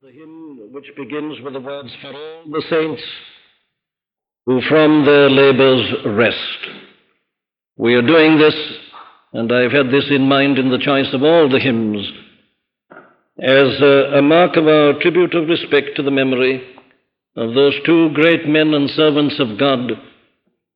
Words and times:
The 0.00 0.12
hymn 0.12 0.68
which 0.70 0.92
begins 0.96 1.40
with 1.42 1.54
the 1.54 1.60
words, 1.60 1.90
For 2.00 2.14
all 2.14 2.44
the 2.52 2.62
saints 2.70 3.02
who 4.46 4.60
from 4.68 5.04
their 5.04 5.28
labors 5.28 5.92
rest. 6.06 6.68
We 7.76 7.94
are 7.94 8.06
doing 8.06 8.38
this, 8.38 8.54
and 9.32 9.52
I've 9.52 9.72
had 9.72 9.90
this 9.90 10.04
in 10.08 10.28
mind 10.28 10.56
in 10.56 10.70
the 10.70 10.78
choice 10.78 11.12
of 11.12 11.24
all 11.24 11.48
the 11.48 11.58
hymns, 11.58 12.12
as 13.42 13.80
a, 13.82 14.18
a 14.18 14.22
mark 14.22 14.56
of 14.56 14.68
our 14.68 14.92
tribute 15.00 15.34
of 15.34 15.48
respect 15.48 15.96
to 15.96 16.04
the 16.04 16.12
memory 16.12 16.62
of 17.34 17.54
those 17.54 17.74
two 17.84 18.10
great 18.10 18.46
men 18.46 18.74
and 18.74 18.88
servants 18.90 19.40
of 19.40 19.58
God, 19.58 19.90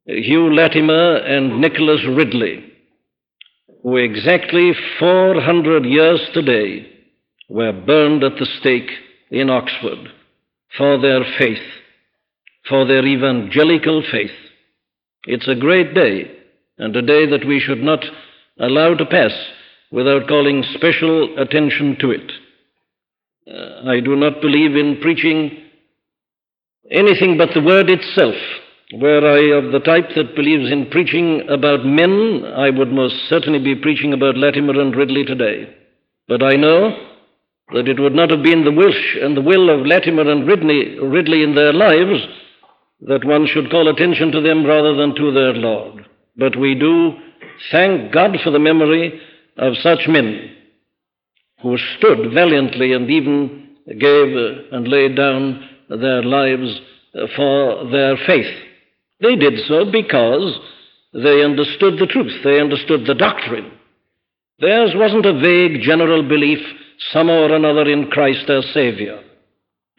Hugh 0.04 0.52
Latimer 0.52 1.18
and 1.18 1.60
Nicholas 1.60 2.00
Ridley, 2.08 2.72
who 3.84 3.98
exactly 3.98 4.72
400 4.98 5.84
years 5.84 6.20
today 6.34 6.88
were 7.48 7.72
burned 7.72 8.24
at 8.24 8.36
the 8.40 8.48
stake 8.58 8.90
in 9.32 9.48
Oxford 9.48 10.12
for 10.76 11.00
their 11.00 11.24
faith, 11.38 11.66
for 12.68 12.86
their 12.86 13.04
evangelical 13.04 14.02
faith. 14.12 14.30
It's 15.24 15.48
a 15.48 15.54
great 15.54 15.94
day, 15.94 16.30
and 16.78 16.94
a 16.94 17.02
day 17.02 17.26
that 17.30 17.46
we 17.46 17.58
should 17.58 17.82
not 17.82 18.04
allow 18.60 18.94
to 18.94 19.06
pass 19.06 19.32
without 19.90 20.28
calling 20.28 20.62
special 20.74 21.38
attention 21.38 21.96
to 22.00 22.10
it. 22.10 22.32
Uh, 23.50 23.90
I 23.90 24.00
do 24.00 24.16
not 24.16 24.40
believe 24.40 24.76
in 24.76 25.00
preaching 25.00 25.62
anything 26.90 27.38
but 27.38 27.50
the 27.54 27.62
word 27.62 27.88
itself. 27.88 28.36
Were 28.94 29.26
I 29.26 29.56
of 29.56 29.72
the 29.72 29.80
type 29.80 30.10
that 30.16 30.36
believes 30.36 30.70
in 30.70 30.90
preaching 30.90 31.48
about 31.48 31.86
men, 31.86 32.44
I 32.54 32.68
would 32.68 32.92
most 32.92 33.14
certainly 33.28 33.58
be 33.58 33.74
preaching 33.74 34.12
about 34.12 34.36
Latimer 34.36 34.78
and 34.78 34.94
Ridley 34.94 35.24
today. 35.24 35.74
But 36.28 36.42
I 36.42 36.56
know 36.56 37.11
that 37.74 37.88
it 37.88 37.98
would 37.98 38.14
not 38.14 38.30
have 38.30 38.42
been 38.42 38.64
the 38.64 38.72
wish 38.72 39.16
and 39.20 39.36
the 39.36 39.40
will 39.40 39.70
of 39.70 39.86
Latimer 39.86 40.30
and 40.30 40.46
Ridley, 40.46 40.98
Ridley 40.98 41.42
in 41.42 41.54
their 41.54 41.72
lives 41.72 42.26
that 43.02 43.24
one 43.24 43.46
should 43.46 43.70
call 43.70 43.88
attention 43.88 44.30
to 44.32 44.40
them 44.40 44.64
rather 44.64 44.94
than 44.94 45.14
to 45.14 45.32
their 45.32 45.54
Lord. 45.54 46.06
But 46.36 46.58
we 46.58 46.74
do 46.74 47.12
thank 47.70 48.12
God 48.12 48.36
for 48.44 48.50
the 48.50 48.58
memory 48.58 49.20
of 49.56 49.76
such 49.82 50.06
men 50.08 50.54
who 51.62 51.76
stood 51.98 52.32
valiantly 52.32 52.92
and 52.92 53.10
even 53.10 53.76
gave 53.86 54.36
and 54.72 54.88
laid 54.88 55.16
down 55.16 55.68
their 55.88 56.22
lives 56.22 56.80
for 57.36 57.90
their 57.90 58.16
faith. 58.26 58.54
They 59.20 59.36
did 59.36 59.60
so 59.66 59.90
because 59.90 60.58
they 61.12 61.44
understood 61.44 61.98
the 61.98 62.06
truth, 62.06 62.32
they 62.44 62.60
understood 62.60 63.06
the 63.06 63.14
doctrine. 63.14 63.72
Theirs 64.58 64.92
wasn't 64.94 65.26
a 65.26 65.38
vague 65.38 65.82
general 65.82 66.22
belief 66.26 66.60
somehow 67.10 67.42
or 67.42 67.54
another 67.54 67.88
in 67.90 68.10
Christ 68.10 68.48
as 68.48 68.64
Savior. 68.72 69.22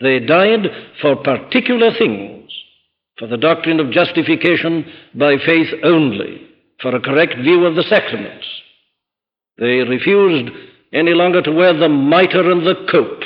They 0.01 0.19
died 0.19 0.67
for 1.01 1.15
particular 1.15 1.91
things, 1.97 2.51
for 3.17 3.27
the 3.27 3.37
doctrine 3.37 3.79
of 3.79 3.91
justification 3.91 4.85
by 5.13 5.37
faith 5.45 5.73
only, 5.83 6.47
for 6.81 6.95
a 6.95 7.01
correct 7.01 7.35
view 7.37 7.65
of 7.65 7.75
the 7.75 7.83
sacraments. 7.83 8.45
They 9.57 9.79
refused 9.79 10.51
any 10.91 11.13
longer 11.13 11.41
to 11.41 11.51
wear 11.51 11.73
the 11.73 11.89
mitre 11.89 12.51
and 12.51 12.65
the 12.65 12.87
cope, 12.91 13.23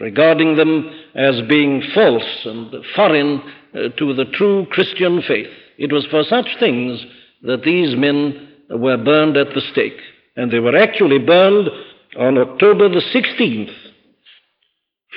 regarding 0.00 0.56
them 0.56 0.90
as 1.14 1.40
being 1.48 1.82
false 1.94 2.44
and 2.44 2.74
foreign 2.94 3.42
uh, 3.74 3.88
to 3.98 4.14
the 4.14 4.24
true 4.32 4.66
Christian 4.70 5.22
faith. 5.26 5.48
It 5.78 5.92
was 5.92 6.06
for 6.10 6.22
such 6.24 6.46
things 6.58 7.04
that 7.42 7.62
these 7.62 7.96
men 7.96 8.48
were 8.70 8.96
burned 8.96 9.36
at 9.36 9.54
the 9.54 9.60
stake. 9.72 9.98
And 10.36 10.50
they 10.50 10.60
were 10.60 10.76
actually 10.76 11.18
burned 11.18 11.68
on 12.18 12.38
October 12.38 12.88
the 12.88 13.02
16th, 13.14 13.72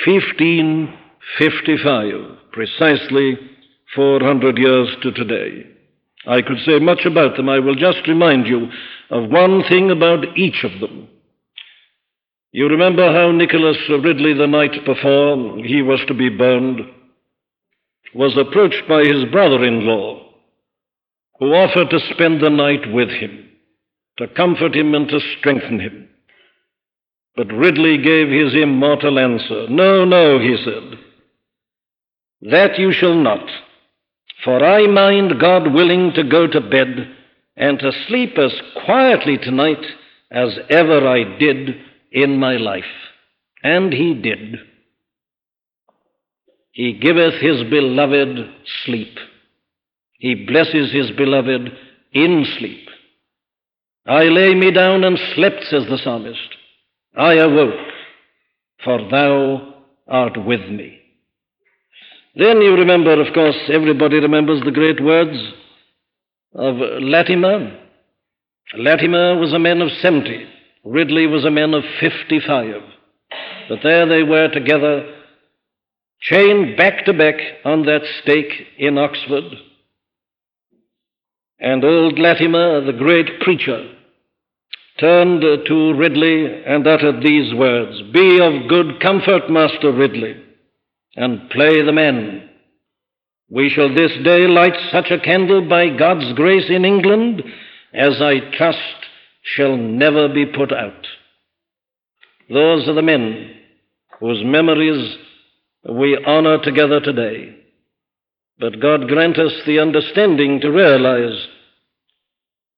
1555, 0.06 2.38
precisely 2.52 3.38
400 3.96 4.58
years 4.58 4.90
to 5.02 5.12
today. 5.12 5.66
I 6.28 6.42
could 6.42 6.58
say 6.66 6.80
much 6.80 7.06
about 7.06 7.36
them. 7.36 7.50
I 7.50 7.60
will 7.60 7.76
just 7.76 8.08
remind 8.08 8.48
you 8.48 8.70
of 9.10 9.30
one 9.30 9.64
thing 9.68 9.92
about 9.92 10.38
each 10.38 10.64
of 10.64 10.80
them. 10.80 11.10
You 12.52 12.68
remember 12.68 13.12
how 13.12 13.32
Nicholas 13.32 13.78
Ridley, 13.90 14.34
the 14.34 14.48
night 14.48 14.86
before 14.86 15.58
he 15.66 15.82
was 15.82 16.00
to 16.08 16.14
be 16.14 16.30
burned, 16.30 16.82
was 18.14 18.38
approached 18.38 18.88
by 18.88 19.04
his 19.04 19.26
brother 19.32 19.66
in 19.66 19.88
law, 19.88 20.24
who 21.40 21.48
offered 21.48 21.90
to 21.90 22.00
spend 22.14 22.42
the 22.42 22.52
night 22.52 22.94
with 22.94 23.10
him, 23.10 23.50
to 24.20 24.28
comfort 24.28 24.76
him 24.76 24.94
and 24.94 25.10
to 25.10 25.20
strengthen 25.40 25.80
him. 25.80 26.10
But 27.36 27.52
Ridley 27.52 27.98
gave 27.98 28.30
his 28.30 28.54
immortal 28.54 29.18
answer. 29.18 29.68
No, 29.70 30.06
no, 30.06 30.40
he 30.40 30.56
said. 30.64 31.00
That 32.52 32.78
you 32.78 32.92
shall 32.92 33.16
not. 33.16 33.50
For 34.44 34.64
I 34.64 34.88
mind 34.88 35.40
God 35.40 35.74
willing 35.74 36.12
to 36.16 36.24
go 36.24 36.48
to 36.48 36.62
bed 36.62 37.10
and 37.56 37.80
to 37.80 37.92
sleep 38.08 38.38
as 38.38 38.54
quietly 38.86 39.38
tonight 39.38 39.84
as 40.32 40.58
ever 40.70 41.08
I 41.08 41.38
did 41.38 41.76
in 42.12 42.40
my 42.40 42.58
life. 42.58 42.84
And 43.64 43.94
he 43.94 44.14
did. 44.14 44.58
He 46.72 46.94
giveth 46.94 47.36
his 47.36 47.64
beloved 47.70 48.50
sleep. 48.84 49.18
He 50.20 50.46
blesses 50.46 50.92
his 50.92 51.12
beloved 51.12 51.72
in 52.12 52.46
sleep. 52.58 52.88
I 54.06 54.24
lay 54.24 54.54
me 54.54 54.72
down 54.72 55.04
and 55.04 55.18
slept, 55.36 55.64
says 55.70 55.86
the 55.90 55.98
psalmist. 55.98 56.40
I 57.16 57.34
awoke, 57.36 57.92
for 58.84 59.10
thou 59.10 59.74
art 60.08 60.46
with 60.46 60.62
me. 60.62 61.00
Then 62.36 62.62
you 62.62 62.74
remember, 62.74 63.22
of 63.22 63.34
course, 63.34 63.56
everybody 63.72 64.20
remembers 64.20 64.64
the 64.64 64.72
great 64.72 65.04
words 65.04 65.38
of 66.56 66.76
Latimer. 67.02 67.80
Latimer 68.76 69.38
was 69.38 69.54
a 69.54 69.60
man 69.60 69.82
of 69.82 69.90
70. 70.02 70.48
Ridley 70.84 71.28
was 71.28 71.46
a 71.46 71.52
man 71.52 71.76
of 71.76 71.84
55. 72.00 72.82
But 73.70 73.80
there 73.84 74.08
they 74.08 74.24
were 74.24 74.50
together, 74.50 75.14
chained 76.20 76.76
back 76.76 77.06
to 77.06 77.14
back 77.14 77.36
on 77.64 77.86
that 77.86 78.02
stake 78.22 78.68
in 78.80 78.98
Oxford. 78.98 79.44
And 81.60 81.84
old 81.86 82.18
Latimer, 82.18 82.84
the 82.84 82.98
great 82.98 83.40
preacher, 83.42 83.93
turned 85.00 85.42
to 85.42 85.94
Ridley 85.94 86.64
and 86.66 86.86
uttered 86.88 87.22
these 87.22 87.54
words 87.54 88.02
Be 88.14 88.40
of 88.42 88.70
good 88.70 89.00
comfort, 89.02 89.50
Master 89.50 89.92
Ridley, 89.92 90.36
and 91.16 91.50
play 91.50 91.84
the 91.84 91.92
men. 91.92 92.50
We 93.50 93.70
shall 93.70 93.94
this 93.94 94.12
day 94.24 94.48
light 94.48 94.76
such 94.92 95.12
a 95.12 95.20
candle 95.20 95.68
by 95.68 95.90
God's 95.90 96.34
grace 96.34 96.70
in 96.70 96.86
England 96.86 97.44
as 97.94 98.22
I 98.22 98.40
trust 98.58 98.80
shall 99.44 99.78
never 99.78 100.30
be 100.30 100.46
put 100.46 100.72
out. 100.72 101.08
Those 102.50 102.88
are 102.88 102.94
the 102.94 103.02
men 103.02 103.56
whose 104.20 104.44
memories 104.44 105.18
we 105.90 106.18
honor 106.26 106.64
together 106.64 107.00
today. 107.00 107.56
But 108.60 108.80
God 108.80 109.08
grant 109.08 109.38
us 109.38 109.52
the 109.66 109.80
understanding 109.80 110.62
to 110.62 110.72
realize 110.72 111.48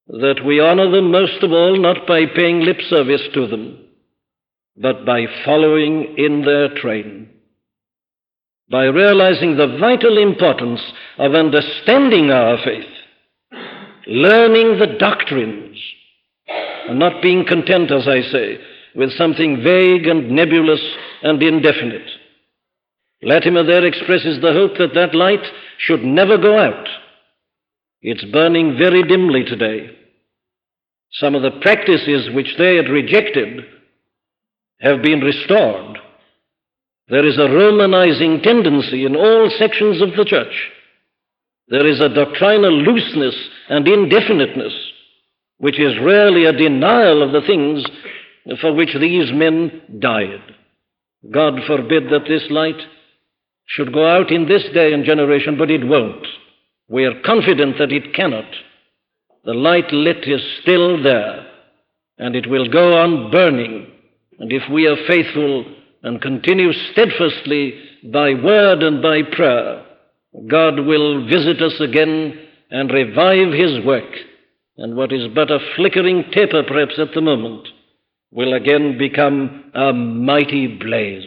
that 0.08 0.46
we 0.46 0.60
honor 0.60 0.90
them 0.92 1.12
most 1.12 1.42
of 1.42 1.52
all 1.52 1.80
not 1.80 2.06
by 2.08 2.26
paying 2.36 2.62
lip 2.62 2.78
service 2.90 3.24
to 3.34 3.48
them, 3.48 3.80
but 4.78 5.06
by 5.06 5.26
following 5.44 6.16
in 6.18 6.44
their 6.46 6.74
train. 6.76 7.30
By 8.70 8.86
realizing 8.86 9.58
the 9.58 9.78
vital 9.80 10.18
importance 10.18 10.82
of 11.18 11.34
understanding 11.34 12.32
our 12.32 12.58
faith, 12.64 12.90
learning 14.08 14.80
the 14.80 14.96
doctrines, 15.00 15.78
and 16.88 17.00
not 17.00 17.22
being 17.22 17.46
content, 17.46 17.92
as 17.92 18.08
I 18.08 18.22
say, 18.22 18.60
with 18.96 19.12
something 19.14 19.64
vague 19.64 20.08
and 20.08 20.32
nebulous 20.32 20.82
and 21.24 21.42
indefinite. 21.42 22.08
Latimer 23.22 23.64
there 23.64 23.86
expresses 23.86 24.40
the 24.42 24.54
hope 24.54 24.78
that 24.78 24.94
that 24.94 25.16
light 25.16 25.44
should 25.80 26.04
never 26.04 26.38
go 26.38 26.58
out. 26.60 26.88
It's 28.02 28.24
burning 28.26 28.78
very 28.78 29.04
dimly 29.04 29.44
today. 29.46 29.95
Some 31.20 31.36
of 31.36 31.42
the 31.42 31.60
practices 31.62 32.30
which 32.34 32.56
they 32.58 32.76
had 32.76 32.90
rejected 32.90 33.66
have 34.82 35.02
been 35.02 35.22
restored. 35.22 35.98
There 37.08 37.26
is 37.26 37.38
a 37.38 37.48
Romanizing 37.48 38.42
tendency 38.44 39.06
in 39.06 39.16
all 39.16 39.50
sections 39.58 40.02
of 40.02 40.16
the 40.18 40.26
church. 40.26 40.72
There 41.68 41.88
is 41.88 42.00
a 42.00 42.10
doctrinal 42.10 42.74
looseness 42.74 43.36
and 43.70 43.88
indefiniteness 43.88 44.74
which 45.58 45.80
is 45.80 45.98
really 46.02 46.46
a 46.46 46.52
denial 46.52 47.24
of 47.24 47.32
the 47.32 47.46
things 47.48 47.86
for 48.60 48.74
which 48.74 48.94
these 49.00 49.32
men 49.32 49.82
died. 50.00 50.42
God 51.32 51.54
forbid 51.66 52.10
that 52.10 52.28
this 52.28 52.44
light 52.50 52.80
should 53.68 53.94
go 53.94 54.06
out 54.06 54.32
in 54.32 54.48
this 54.48 54.64
day 54.74 54.94
and 54.94 55.06
generation, 55.06 55.58
but 55.58 55.72
it 55.72 55.88
won't. 55.88 56.28
We 56.88 57.06
are 57.06 57.22
confident 57.26 57.78
that 57.80 57.92
it 57.92 58.14
cannot. 58.14 58.46
The 59.46 59.54
light 59.54 59.92
lit 59.92 60.28
is 60.28 60.42
still 60.62 61.02
there, 61.02 61.46
and 62.18 62.36
it 62.36 62.50
will 62.50 62.68
go 62.68 62.98
on 62.98 63.32
burning. 63.32 63.92
And 64.40 64.52
if 64.52 64.64
we 64.72 64.88
are 64.88 65.08
faithful, 65.08 65.66
and 66.06 66.22
continue 66.22 66.72
steadfastly 66.92 67.74
by 68.12 68.34
word 68.36 68.84
and 68.84 69.02
by 69.02 69.24
prayer, 69.24 69.84
God 70.48 70.80
will 70.80 71.26
visit 71.28 71.62
us 71.62 71.80
again 71.80 72.40
and 72.70 72.92
revive 72.92 73.54
his 73.54 73.84
work, 73.84 74.12
and 74.78 74.96
what 74.96 75.12
is 75.12 75.28
but 75.34 75.50
a 75.50 75.60
flickering 75.76 76.26
taper 76.32 76.62
perhaps 76.64 77.00
at 77.00 77.14
the 77.14 77.22
moment 77.22 77.68
will 78.32 78.54
again 78.54 78.98
become 79.00 79.72
a 79.74 79.94
mighty 79.94 80.68
blaze. 80.68 81.24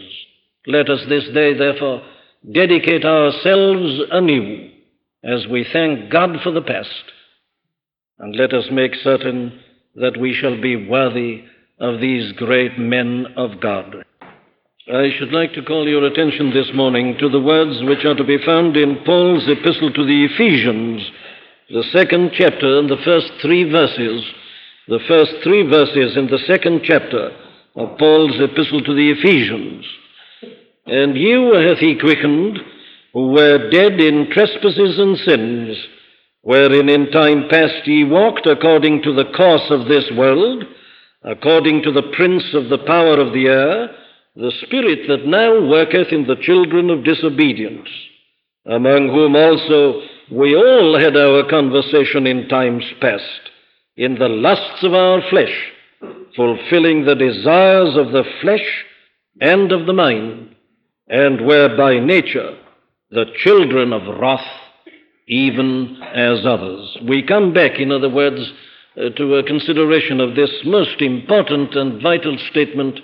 Let 0.65 0.89
us 0.89 1.01
this 1.09 1.25
day, 1.33 1.57
therefore, 1.57 2.01
dedicate 2.53 3.03
ourselves 3.03 4.01
anew 4.11 4.69
as 5.23 5.45
we 5.47 5.65
thank 5.73 6.09
God 6.09 6.37
for 6.41 6.51
the 6.51 6.61
past, 6.61 7.03
and 8.19 8.35
let 8.35 8.53
us 8.53 8.65
make 8.71 8.93
certain 8.95 9.59
that 9.95 10.19
we 10.19 10.33
shall 10.33 10.59
be 10.61 10.87
worthy 10.87 11.43
of 11.79 11.99
these 11.99 12.31
great 12.33 12.77
men 12.77 13.25
of 13.37 13.59
God. 13.61 14.03
I 14.91 15.09
should 15.17 15.31
like 15.31 15.53
to 15.53 15.63
call 15.63 15.87
your 15.87 16.05
attention 16.05 16.51
this 16.51 16.71
morning 16.73 17.15
to 17.19 17.29
the 17.29 17.39
words 17.39 17.79
which 17.83 18.05
are 18.05 18.15
to 18.15 18.23
be 18.23 18.43
found 18.45 18.75
in 18.75 19.03
Paul's 19.05 19.47
epistle 19.47 19.93
to 19.93 20.05
the 20.05 20.25
Ephesians, 20.25 21.09
the 21.69 21.83
second 21.93 22.31
chapter 22.33 22.79
and 22.79 22.89
the 22.89 23.01
first 23.05 23.31
three 23.41 23.69
verses. 23.69 24.23
The 24.87 24.99
first 25.07 25.33
three 25.43 25.69
verses 25.69 26.17
in 26.17 26.27
the 26.27 26.39
second 26.47 26.81
chapter 26.83 27.29
of 27.75 27.97
Paul's 27.99 28.41
epistle 28.41 28.81
to 28.83 28.95
the 28.95 29.11
Ephesians. 29.11 29.85
And 30.87 31.15
you 31.15 31.53
hath 31.53 31.77
he 31.77 31.99
quickened, 31.99 32.57
who 33.13 33.27
were 33.27 33.69
dead 33.69 33.99
in 33.99 34.31
trespasses 34.31 34.97
and 34.97 35.17
sins, 35.19 35.77
wherein 36.41 36.89
in 36.89 37.11
time 37.11 37.47
past 37.49 37.85
ye 37.85 38.03
walked 38.03 38.45
according 38.45 39.01
to 39.03 39.13
the 39.13 39.31
course 39.35 39.69
of 39.69 39.87
this 39.87 40.09
world, 40.15 40.63
according 41.23 41.83
to 41.83 41.91
the 41.91 42.11
prince 42.15 42.53
of 42.53 42.69
the 42.69 42.77
power 42.85 43.19
of 43.19 43.33
the 43.33 43.47
air, 43.47 43.89
the 44.35 44.51
spirit 44.65 45.07
that 45.07 45.25
now 45.25 45.67
worketh 45.67 46.11
in 46.11 46.25
the 46.27 46.37
children 46.41 46.89
of 46.89 47.03
disobedience, 47.03 47.89
among 48.65 49.09
whom 49.09 49.35
also 49.35 50.01
we 50.31 50.55
all 50.55 50.97
had 50.99 51.17
our 51.17 51.49
conversation 51.49 52.27
in 52.27 52.47
times 52.47 52.85
past, 53.01 53.41
in 53.97 54.15
the 54.15 54.29
lusts 54.29 54.83
of 54.83 54.93
our 54.93 55.21
flesh, 55.29 55.71
fulfilling 56.35 57.03
the 57.03 57.15
desires 57.15 57.97
of 57.97 58.13
the 58.13 58.23
flesh 58.41 58.85
and 59.41 59.71
of 59.71 59.85
the 59.85 59.93
mind, 59.93 60.55
and 61.07 61.45
were 61.45 61.75
by 61.75 61.99
nature 61.99 62.55
the 63.11 63.25
children 63.43 63.91
of 63.91 64.19
wrath, 64.19 64.45
even 65.29 66.01
as 66.13 66.43
others. 66.43 66.97
We 67.07 67.21
come 67.21 67.53
back, 67.53 67.79
in 67.79 67.91
other 67.91 68.09
words, 68.09 68.41
uh, 68.97 69.09
to 69.09 69.35
a 69.35 69.43
consideration 69.43 70.19
of 70.19 70.35
this 70.35 70.49
most 70.65 71.01
important 71.01 71.75
and 71.75 72.01
vital 72.01 72.35
statement 72.49 72.99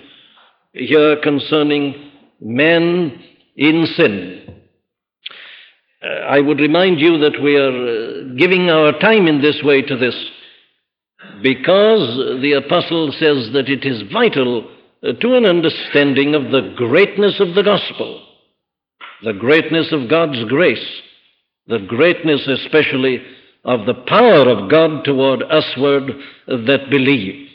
here 0.72 1.16
concerning 1.22 2.10
men 2.40 3.22
in 3.56 3.86
sin. 3.96 4.60
Uh, 6.02 6.08
I 6.08 6.40
would 6.40 6.58
remind 6.58 6.98
you 6.98 7.16
that 7.18 7.40
we 7.40 7.56
are 7.56 7.70
uh, 7.70 8.34
giving 8.36 8.70
our 8.70 8.98
time 8.98 9.28
in 9.28 9.40
this 9.40 9.62
way 9.62 9.82
to 9.82 9.96
this 9.96 10.16
because 11.42 12.40
the 12.42 12.60
apostle 12.64 13.12
says 13.12 13.52
that 13.52 13.68
it 13.68 13.84
is 13.84 14.02
vital 14.12 14.68
uh, 15.02 15.12
to 15.12 15.34
an 15.36 15.46
understanding 15.46 16.34
of 16.34 16.50
the 16.50 16.74
greatness 16.76 17.38
of 17.38 17.54
the 17.54 17.62
gospel, 17.62 18.20
the 19.22 19.32
greatness 19.32 19.92
of 19.92 20.10
God's 20.10 20.44
grace, 20.48 21.02
the 21.66 21.78
greatness 21.78 22.46
especially 22.46 23.22
of 23.64 23.86
the 23.86 23.94
power 23.94 24.48
of 24.48 24.70
God 24.70 25.04
toward 25.04 25.42
usward 25.50 26.12
that 26.46 26.88
believe. 26.90 27.48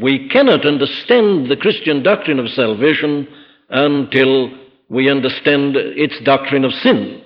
We 0.00 0.28
cannot 0.28 0.66
understand 0.66 1.50
the 1.50 1.56
Christian 1.56 2.02
doctrine 2.02 2.38
of 2.38 2.48
salvation 2.48 3.28
until 3.68 4.50
we 4.88 5.10
understand 5.10 5.76
its 5.76 6.18
doctrine 6.24 6.64
of 6.64 6.72
sin. 6.72 7.22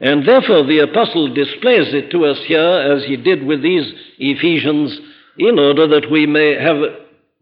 And 0.00 0.26
therefore, 0.26 0.64
the 0.64 0.80
apostle 0.80 1.32
displays 1.32 1.94
it 1.94 2.10
to 2.10 2.24
us 2.26 2.38
here, 2.46 2.60
as 2.60 3.04
he 3.04 3.16
did 3.16 3.44
with 3.44 3.62
these 3.62 3.92
Ephesians, 4.18 4.98
in 5.38 5.58
order 5.58 5.86
that 5.88 6.10
we 6.10 6.26
may 6.26 6.54
have 6.60 6.76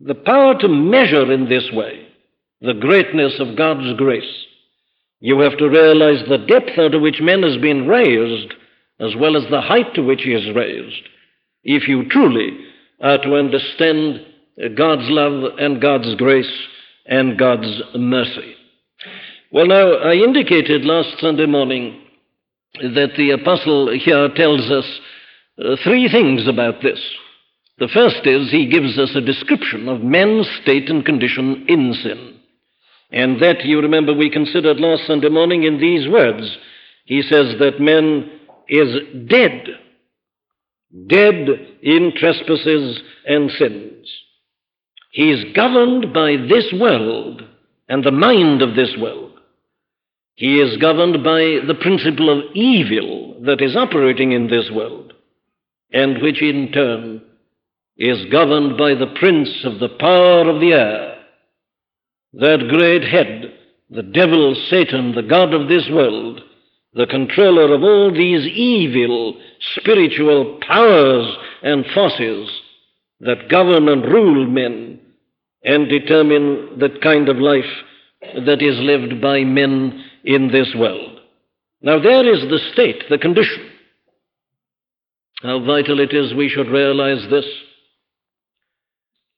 the 0.00 0.15
power 0.15 0.59
to 0.59 0.69
measure 0.69 1.31
in 1.33 1.49
this 1.49 1.71
way 1.73 2.06
the 2.61 2.75
greatness 2.75 3.41
of 3.41 3.56
God's 3.56 3.97
grace. 3.99 4.47
You 5.22 5.38
have 5.38 5.56
to 5.58 5.69
realize 5.69 6.24
the 6.28 6.44
depth 6.48 6.76
out 6.78 6.96
of 6.96 7.00
which 7.00 7.20
man 7.20 7.44
has 7.44 7.56
been 7.58 7.86
raised, 7.86 8.54
as 8.98 9.14
well 9.16 9.36
as 9.36 9.48
the 9.48 9.60
height 9.60 9.94
to 9.94 10.02
which 10.02 10.22
he 10.22 10.32
is 10.32 10.52
raised, 10.52 11.08
if 11.62 11.86
you 11.86 12.08
truly 12.08 12.58
are 13.00 13.19
to 13.19 13.36
understand 13.36 14.26
God's 14.76 15.08
love 15.08 15.58
and 15.60 15.80
God's 15.80 16.16
grace 16.16 16.52
and 17.06 17.38
God's 17.38 17.82
mercy. 17.96 18.56
Well, 19.52 19.69
now, 19.69 19.92
I 19.92 20.14
indicated 20.14 20.84
last 20.84 21.20
Sunday 21.20 21.46
morning 21.46 22.00
that 22.80 23.12
the 23.16 23.30
apostle 23.30 23.96
here 23.96 24.28
tells 24.34 24.72
us 24.72 25.00
uh, 25.64 25.76
three 25.84 26.08
things 26.08 26.48
about 26.48 26.82
this. 26.82 26.98
The 27.78 27.88
first 27.94 28.26
is 28.26 28.50
he 28.50 28.69
gives 28.69 28.98
us 28.98 29.14
a 29.14 29.20
description 29.20 29.88
of 29.88 30.02
man's 30.02 30.48
state 30.62 30.90
and 30.90 31.06
condition 31.06 31.64
in 31.69 31.94
sin. 32.02 32.40
And 33.12 33.43
that, 33.43 33.64
you 33.64 33.81
remember, 33.81 34.14
we 34.14 34.31
considered 34.31 34.81
last 34.81 35.06
Sunday 35.06 35.29
morning 35.29 35.64
in 35.64 35.79
these 35.79 36.09
words. 36.09 36.56
He 37.05 37.20
says 37.23 37.56
that 37.59 37.79
man 37.79 38.31
is 38.69 38.88
dead, 39.29 39.67
dead 41.06 41.49
in 41.82 42.12
trespasses 42.17 43.00
and 43.26 43.50
sins. 43.50 44.09
He 45.11 45.31
is 45.31 45.53
governed 45.55 46.14
by 46.14 46.37
this 46.37 46.73
world 46.73 47.43
and 47.88 48.03
the 48.03 48.11
mind 48.11 48.62
of 48.62 48.75
this 48.75 48.94
world. 48.99 49.38
He 50.35 50.58
is 50.58 50.79
governed 50.79 51.23
by 51.23 51.58
the 51.67 51.76
principle 51.79 52.31
of 52.31 52.55
evil 52.55 53.37
that 53.44 53.61
is 53.61 53.76
operating 53.76 54.32
in 54.32 54.49
this 54.49 54.70
world, 54.73 55.12
and 55.93 56.23
which 56.23 56.41
in 56.41 56.73
turn 56.73 57.20
is 57.99 58.25
governed 58.32 58.79
by 58.79 58.94
the 58.94 59.15
prince 59.20 59.50
of 59.65 59.79
the 59.79 59.91
power 59.91 60.49
of 60.49 60.61
the 60.61 60.73
air, 60.73 61.12
that 62.34 62.69
great 62.69 63.05
head, 63.05 63.52
the 63.90 64.02
devil, 64.02 64.55
Satan, 64.70 65.14
the 65.14 65.23
God 65.23 65.52
of 65.52 65.69
this 65.69 65.88
world, 65.90 66.40
the 66.94 67.06
controller 67.06 67.75
of 67.75 67.82
all 67.82 68.12
these 68.12 68.46
evil 68.46 69.40
spiritual 69.76 70.58
powers 70.67 71.37
and 71.62 71.84
forces 71.94 72.50
that 73.20 73.49
govern 73.49 73.88
and 73.88 74.05
rule 74.05 74.46
men 74.46 75.00
and 75.64 75.88
determine 75.88 76.79
the 76.79 76.88
kind 77.02 77.29
of 77.29 77.37
life 77.37 77.64
that 78.46 78.62
is 78.62 78.79
lived 78.81 79.20
by 79.20 79.44
men 79.44 80.05
in 80.25 80.51
this 80.51 80.74
world. 80.77 81.20
Now, 81.82 82.01
there 82.01 82.32
is 82.32 82.41
the 82.43 82.60
state, 82.72 83.05
the 83.10 83.19
condition. 83.19 83.70
How 85.43 85.65
vital 85.65 85.98
it 86.01 86.12
is 86.12 86.34
we 86.34 86.48
should 86.48 86.69
realize 86.69 87.27
this. 87.31 87.44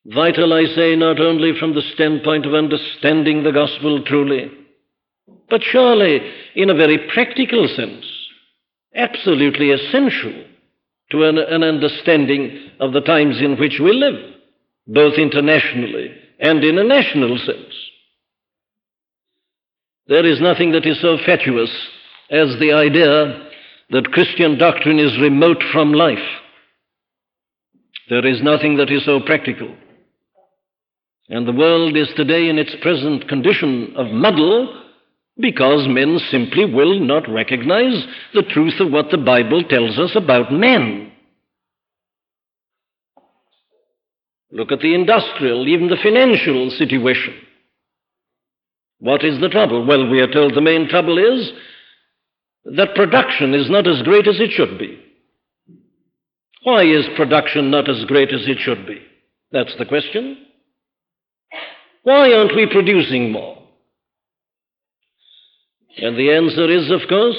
Vital, 0.06 0.52
I 0.52 0.66
say, 0.66 0.96
not 0.96 1.18
only 1.18 1.52
from 1.58 1.75
the 1.75 1.82
standpoint 1.94 2.44
of 2.44 2.54
understanding 2.54 3.42
the 3.42 3.52
gospel 3.52 4.02
truly, 4.04 4.50
but 5.49 5.62
surely 5.62 6.20
in 6.54 6.68
a 6.68 6.75
very 6.75 6.99
practical 7.12 7.66
sense, 7.68 8.04
absolutely 8.94 9.70
essential 9.70 10.44
to 11.11 11.25
an, 11.25 11.38
an 11.38 11.62
understanding 11.62 12.70
of 12.80 12.92
the 12.92 13.00
times 13.00 13.40
in 13.40 13.56
which 13.58 13.80
we 13.82 13.92
live, 13.92 14.34
both 14.87 15.14
internationally 15.14 16.14
and 16.38 16.62
in 16.62 16.78
a 16.78 16.84
national 16.84 17.38
sense. 17.38 17.75
There 20.06 20.26
is 20.26 20.40
nothing 20.40 20.73
that 20.73 20.84
is 20.84 21.00
so 21.00 21.16
fatuous 21.25 21.70
as 22.30 22.58
the 22.58 22.73
idea 22.73 23.49
that 23.90 24.12
Christian 24.12 24.58
doctrine 24.58 24.99
is 24.99 25.18
remote 25.18 25.62
from 25.73 25.92
life. 25.92 26.18
There 28.11 28.26
is 28.26 28.42
nothing 28.42 28.76
that 28.76 28.90
is 28.90 29.04
so 29.06 29.20
practical. 29.20 29.75
And 31.28 31.48
the 31.48 31.52
world 31.52 31.96
is 31.96 32.08
today 32.16 32.48
in 32.48 32.58
its 32.58 32.74
present 32.82 33.28
condition 33.28 33.94
of 33.96 34.08
muddle 34.08 34.82
because 35.38 35.88
men 35.88 36.18
simply 36.30 36.64
will 36.64 37.00
not 37.00 37.28
recognize 37.28 38.06
the 38.34 38.42
truth 38.42 38.78
of 38.78 38.92
what 38.92 39.10
the 39.10 39.18
Bible 39.18 39.64
tells 39.64 39.98
us 39.98 40.12
about 40.14 40.52
men. 40.52 41.12
Look 44.52 44.70
at 44.70 44.80
the 44.80 44.94
industrial, 44.94 45.66
even 45.66 45.88
the 45.88 45.96
financial 46.00 46.70
situation. 46.70 47.34
What 49.00 49.24
is 49.24 49.40
the 49.40 49.48
trouble? 49.48 49.84
Well, 49.84 50.08
we 50.08 50.20
are 50.20 50.32
told 50.32 50.54
the 50.54 50.60
main 50.60 50.88
trouble 50.88 51.18
is 51.18 51.50
that 52.76 52.94
production 52.94 53.52
is 53.52 53.68
not 53.68 53.88
as 53.88 54.02
great 54.02 54.28
as 54.28 54.38
it 54.38 54.50
should 54.52 54.78
be. 54.78 55.00
Why 56.62 56.84
is 56.84 57.04
production 57.16 57.70
not 57.70 57.90
as 57.90 58.04
great 58.04 58.32
as 58.32 58.46
it 58.46 58.58
should 58.60 58.86
be? 58.86 59.00
That's 59.50 59.74
the 59.76 59.84
question. 59.84 60.38
Why 62.04 62.32
aren't 62.34 62.54
we 62.54 62.66
producing 62.70 63.32
more? 63.32 63.58
And 65.96 66.16
the 66.16 66.32
answer 66.32 66.70
is, 66.70 66.90
of 66.90 67.08
course, 67.08 67.37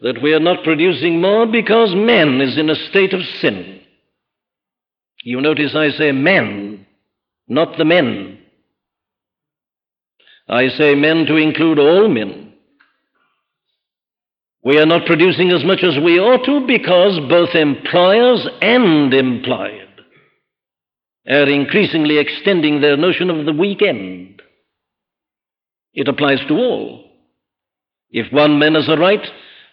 that 0.00 0.22
we 0.22 0.32
are 0.32 0.40
not 0.40 0.64
producing 0.64 1.20
more 1.20 1.46
because 1.46 1.94
man 1.94 2.40
is 2.40 2.56
in 2.56 2.70
a 2.70 2.88
state 2.88 3.12
of 3.12 3.20
sin. 3.40 3.80
You 5.22 5.40
notice 5.42 5.74
I 5.74 5.90
say 5.90 6.12
men, 6.12 6.86
not 7.46 7.76
the 7.76 7.84
men. 7.84 8.38
I 10.48 10.68
say 10.68 10.94
men 10.94 11.26
to 11.26 11.36
include 11.36 11.78
all 11.78 12.08
men. 12.08 12.54
We 14.64 14.78
are 14.78 14.86
not 14.86 15.04
producing 15.06 15.50
as 15.50 15.62
much 15.64 15.82
as 15.82 16.02
we 16.02 16.18
ought 16.18 16.44
to 16.46 16.66
because 16.66 17.20
both 17.28 17.54
employers 17.54 18.48
and 18.62 19.12
employed 19.12 19.87
are 21.28 21.48
increasingly 21.48 22.18
extending 22.18 22.80
their 22.80 22.96
notion 22.96 23.28
of 23.30 23.44
the 23.44 23.52
weekend. 23.52 24.40
It 25.92 26.08
applies 26.08 26.40
to 26.48 26.54
all. 26.54 27.04
If 28.10 28.32
one 28.32 28.58
man 28.58 28.74
has 28.74 28.88
a 28.88 28.96
right 28.96 29.24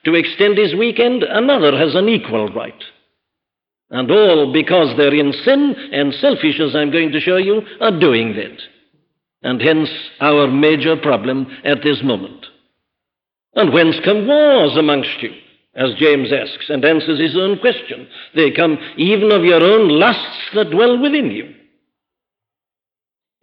to 0.03 0.13
extend 0.13 0.57
his 0.57 0.75
weekend, 0.75 1.23
another 1.23 1.77
has 1.77 1.95
an 1.95 2.09
equal 2.09 2.49
right. 2.49 2.83
And 3.89 4.11
all 4.11 4.51
because 4.51 4.97
they're 4.97 5.15
in 5.15 5.31
sin 5.31 5.75
and 5.91 6.13
selfish, 6.15 6.59
as 6.59 6.75
I'm 6.75 6.91
going 6.91 7.11
to 7.11 7.21
show 7.21 7.37
you, 7.37 7.61
are 7.79 7.97
doing 7.99 8.35
that. 8.35 8.57
And 9.43 9.61
hence 9.61 9.89
our 10.19 10.47
major 10.47 10.97
problem 10.97 11.47
at 11.63 11.83
this 11.83 12.01
moment. 12.03 12.45
And 13.53 13.71
whence 13.71 13.95
come 14.03 14.27
wars 14.27 14.75
amongst 14.75 15.21
you? 15.21 15.31
As 15.75 15.93
James 15.97 16.31
asks 16.31 16.69
and 16.69 16.85
answers 16.85 17.19
his 17.19 17.35
own 17.35 17.59
question. 17.59 18.07
They 18.33 18.51
come 18.51 18.77
even 18.97 19.31
of 19.31 19.43
your 19.43 19.61
own 19.61 19.89
lusts 19.89 20.49
that 20.53 20.71
dwell 20.71 21.01
within 21.01 21.31
you. 21.31 21.53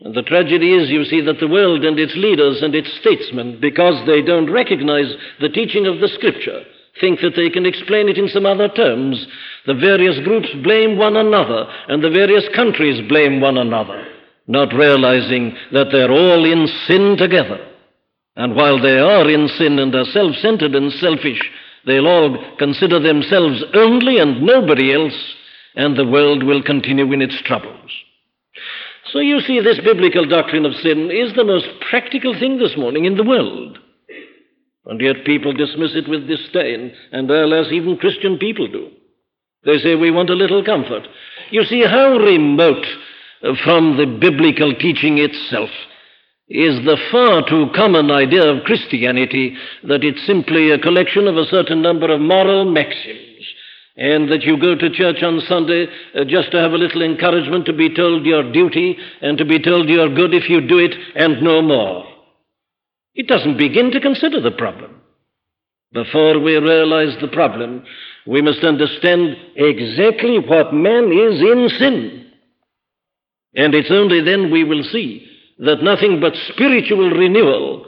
And 0.00 0.14
the 0.14 0.22
tragedy 0.22 0.74
is, 0.74 0.90
you 0.90 1.04
see, 1.04 1.20
that 1.20 1.38
the 1.38 1.48
world 1.48 1.84
and 1.84 1.98
its 1.98 2.16
leaders 2.16 2.62
and 2.62 2.74
its 2.74 2.92
statesmen, 3.00 3.60
because 3.60 4.04
they 4.06 4.22
don't 4.22 4.50
recognize 4.50 5.14
the 5.40 5.50
teaching 5.50 5.86
of 5.86 6.00
the 6.00 6.08
Scripture, 6.08 6.62
think 7.00 7.20
that 7.20 7.34
they 7.36 7.50
can 7.50 7.66
explain 7.66 8.08
it 8.08 8.18
in 8.18 8.28
some 8.28 8.46
other 8.46 8.68
terms. 8.68 9.24
The 9.66 9.74
various 9.74 10.18
groups 10.24 10.48
blame 10.64 10.98
one 10.98 11.16
another, 11.16 11.66
and 11.88 12.02
the 12.02 12.10
various 12.10 12.48
countries 12.54 13.06
blame 13.08 13.40
one 13.40 13.58
another, 13.58 14.04
not 14.48 14.72
realizing 14.74 15.54
that 15.72 15.88
they're 15.92 16.10
all 16.10 16.44
in 16.44 16.66
sin 16.88 17.16
together. 17.16 17.64
And 18.34 18.56
while 18.56 18.80
they 18.80 18.98
are 18.98 19.28
in 19.30 19.46
sin 19.48 19.78
and 19.78 19.94
are 19.94 20.06
self 20.06 20.34
centered 20.36 20.74
and 20.74 20.90
selfish, 20.94 21.40
they'll 21.86 22.06
all 22.06 22.56
consider 22.58 23.00
themselves 23.00 23.62
only 23.74 24.18
and 24.18 24.42
nobody 24.42 24.94
else, 24.94 25.34
and 25.74 25.96
the 25.96 26.06
world 26.06 26.42
will 26.42 26.62
continue 26.62 27.12
in 27.12 27.22
its 27.22 27.40
troubles. 27.42 27.90
So 29.12 29.18
you 29.18 29.40
see, 29.40 29.60
this 29.60 29.80
biblical 29.84 30.26
doctrine 30.26 30.64
of 30.64 30.74
sin 30.76 31.10
is 31.10 31.34
the 31.34 31.44
most 31.44 31.66
practical 31.90 32.38
thing 32.38 32.58
this 32.58 32.76
morning 32.76 33.04
in 33.04 33.16
the 33.16 33.24
world. 33.24 33.78
And 34.86 35.00
yet 35.00 35.24
people 35.24 35.52
dismiss 35.52 35.94
it 35.94 36.08
with 36.08 36.26
disdain, 36.26 36.92
and 37.12 37.30
alas, 37.30 37.66
even 37.70 37.96
Christian 37.96 38.38
people 38.38 38.68
do. 38.68 38.90
They 39.64 39.78
say, 39.78 39.94
We 39.94 40.10
want 40.10 40.30
a 40.30 40.34
little 40.34 40.64
comfort. 40.64 41.06
You 41.50 41.64
see 41.64 41.84
how 41.84 42.16
remote 42.16 42.84
from 43.64 43.96
the 43.96 44.06
biblical 44.06 44.74
teaching 44.74 45.18
itself 45.18 45.70
is 46.52 46.85
the 46.85 46.99
far 47.11 47.49
too 47.49 47.68
common 47.75 48.11
idea 48.11 48.44
of 48.44 48.64
Christianity 48.64 49.56
that 49.85 50.04
it's 50.04 50.26
simply 50.26 50.71
a 50.71 50.78
collection 50.78 51.26
of 51.26 51.38
a 51.38 51.47
certain 51.47 51.80
number 51.80 52.12
of 52.12 52.21
moral 52.21 52.71
maxims 52.71 53.47
and 53.97 54.30
that 54.30 54.42
you 54.42 54.61
go 54.61 54.75
to 54.75 54.92
church 54.92 55.23
on 55.23 55.40
Sunday 55.49 55.87
uh, 56.14 56.25
just 56.25 56.50
to 56.52 56.59
have 56.59 56.73
a 56.73 56.76
little 56.76 57.00
encouragement 57.00 57.64
to 57.64 57.73
be 57.73 57.94
told 57.94 58.26
your 58.26 58.52
duty 58.52 58.99
and 59.23 59.38
to 59.38 59.47
be 59.47 59.59
told 59.61 59.88
you're 59.88 60.14
good 60.14 60.35
if 60.35 60.50
you 60.50 60.61
do 60.61 60.78
it 60.78 60.94
and 61.14 61.42
no 61.42 61.62
more. 61.62 62.04
It 63.14 63.28
doesn't 63.28 63.56
begin 63.56 63.90
to 63.92 64.00
consider 64.00 64.42
the 64.42 64.50
problem. 64.50 65.00
Before 65.94 66.38
we 66.38 66.56
realize 66.56 67.16
the 67.23 67.28
problem, 67.28 67.82
we 68.26 68.42
must 68.42 68.62
understand 68.62 69.37
exactly 69.56 70.38
what 70.38 70.75
man 70.75 71.04
is 71.12 71.40
in 71.40 71.68
sin. 71.78 72.30
And 73.54 73.75
it's 73.75 73.90
only 73.90 74.23
then 74.23 74.50
we 74.50 74.64
will 74.64 74.82
see 74.85 75.31
that 75.59 75.82
nothing 75.82 76.21
but 76.21 76.35
spiritual 76.52 77.11
renewal 77.11 77.87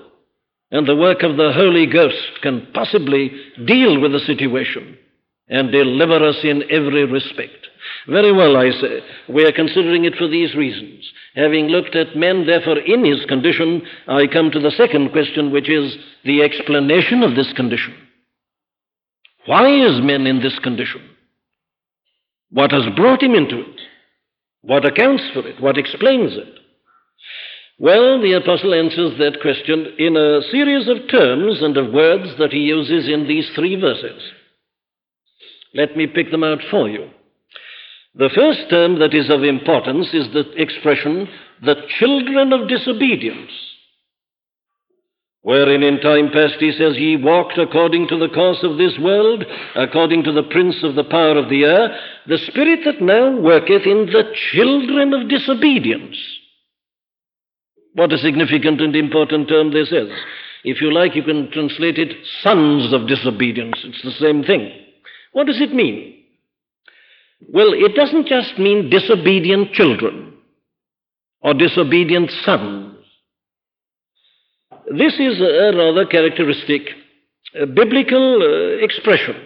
and 0.70 0.86
the 0.86 0.96
work 0.96 1.22
of 1.22 1.36
the 1.36 1.52
Holy 1.52 1.86
Ghost 1.86 2.40
can 2.42 2.66
possibly 2.74 3.30
deal 3.64 4.00
with 4.00 4.12
the 4.12 4.18
situation 4.20 4.98
and 5.48 5.70
deliver 5.70 6.26
us 6.26 6.38
in 6.42 6.62
every 6.70 7.04
respect. 7.04 7.68
Very 8.08 8.32
well, 8.32 8.56
I 8.56 8.70
say. 8.70 9.00
We 9.28 9.44
are 9.44 9.52
considering 9.52 10.04
it 10.04 10.16
for 10.16 10.28
these 10.28 10.54
reasons. 10.54 11.10
Having 11.36 11.66
looked 11.66 11.94
at 11.94 12.16
man, 12.16 12.46
therefore, 12.46 12.78
in 12.78 13.04
his 13.04 13.24
condition, 13.26 13.82
I 14.08 14.26
come 14.26 14.50
to 14.50 14.60
the 14.60 14.70
second 14.70 15.10
question, 15.10 15.52
which 15.52 15.68
is 15.68 15.96
the 16.24 16.42
explanation 16.42 17.22
of 17.22 17.34
this 17.34 17.52
condition. 17.52 17.94
Why 19.46 19.68
is 19.68 20.00
man 20.02 20.26
in 20.26 20.40
this 20.40 20.58
condition? 20.60 21.02
What 22.50 22.72
has 22.72 22.84
brought 22.96 23.22
him 23.22 23.34
into 23.34 23.60
it? 23.60 23.80
What 24.62 24.86
accounts 24.86 25.24
for 25.34 25.46
it? 25.46 25.60
What 25.60 25.76
explains 25.76 26.32
it? 26.34 26.58
Well, 27.78 28.22
the 28.22 28.34
apostle 28.34 28.72
answers 28.72 29.18
that 29.18 29.40
question 29.42 29.94
in 29.98 30.16
a 30.16 30.42
series 30.50 30.88
of 30.88 31.08
terms 31.08 31.60
and 31.60 31.76
of 31.76 31.92
words 31.92 32.36
that 32.38 32.52
he 32.52 32.60
uses 32.60 33.08
in 33.08 33.26
these 33.26 33.50
three 33.54 33.74
verses. 33.80 34.22
Let 35.74 35.96
me 35.96 36.06
pick 36.06 36.30
them 36.30 36.44
out 36.44 36.60
for 36.70 36.88
you. 36.88 37.10
The 38.14 38.30
first 38.32 38.70
term 38.70 39.00
that 39.00 39.12
is 39.12 39.28
of 39.28 39.42
importance 39.42 40.14
is 40.14 40.32
the 40.32 40.52
expression, 40.56 41.28
the 41.64 41.74
children 41.98 42.52
of 42.52 42.68
disobedience. 42.68 43.50
Wherein 45.42 45.82
in 45.82 46.00
time 46.00 46.30
past 46.32 46.54
he 46.60 46.70
says, 46.70 46.96
Ye 46.96 47.16
walked 47.16 47.58
according 47.58 48.06
to 48.08 48.18
the 48.18 48.28
course 48.28 48.62
of 48.62 48.78
this 48.78 48.96
world, 49.00 49.44
according 49.74 50.22
to 50.24 50.32
the 50.32 50.44
prince 50.44 50.76
of 50.84 50.94
the 50.94 51.04
power 51.04 51.36
of 51.36 51.50
the 51.50 51.64
air, 51.64 51.98
the 52.28 52.38
spirit 52.38 52.80
that 52.84 53.02
now 53.02 53.36
worketh 53.36 53.82
in 53.84 54.06
the 54.06 54.32
children 54.52 55.12
of 55.12 55.28
disobedience. 55.28 56.16
What 57.94 58.12
a 58.12 58.18
significant 58.18 58.80
and 58.80 58.94
important 58.96 59.48
term 59.48 59.72
this 59.72 59.92
is. 59.92 60.10
If 60.64 60.80
you 60.80 60.92
like, 60.92 61.14
you 61.14 61.22
can 61.22 61.50
translate 61.52 61.98
it 61.98 62.16
sons 62.42 62.92
of 62.92 63.06
disobedience. 63.06 63.78
It's 63.84 64.02
the 64.02 64.10
same 64.12 64.42
thing. 64.42 64.72
What 65.32 65.46
does 65.46 65.60
it 65.60 65.72
mean? 65.72 66.22
Well, 67.52 67.72
it 67.72 67.94
doesn't 67.94 68.26
just 68.26 68.58
mean 68.58 68.90
disobedient 68.90 69.72
children 69.72 70.34
or 71.40 71.54
disobedient 71.54 72.30
sons. 72.42 72.96
This 74.96 75.14
is 75.14 75.40
a 75.40 75.76
rather 75.76 76.06
characteristic 76.06 76.82
uh, 77.60 77.66
biblical 77.66 78.42
uh, 78.42 78.84
expression. 78.84 79.36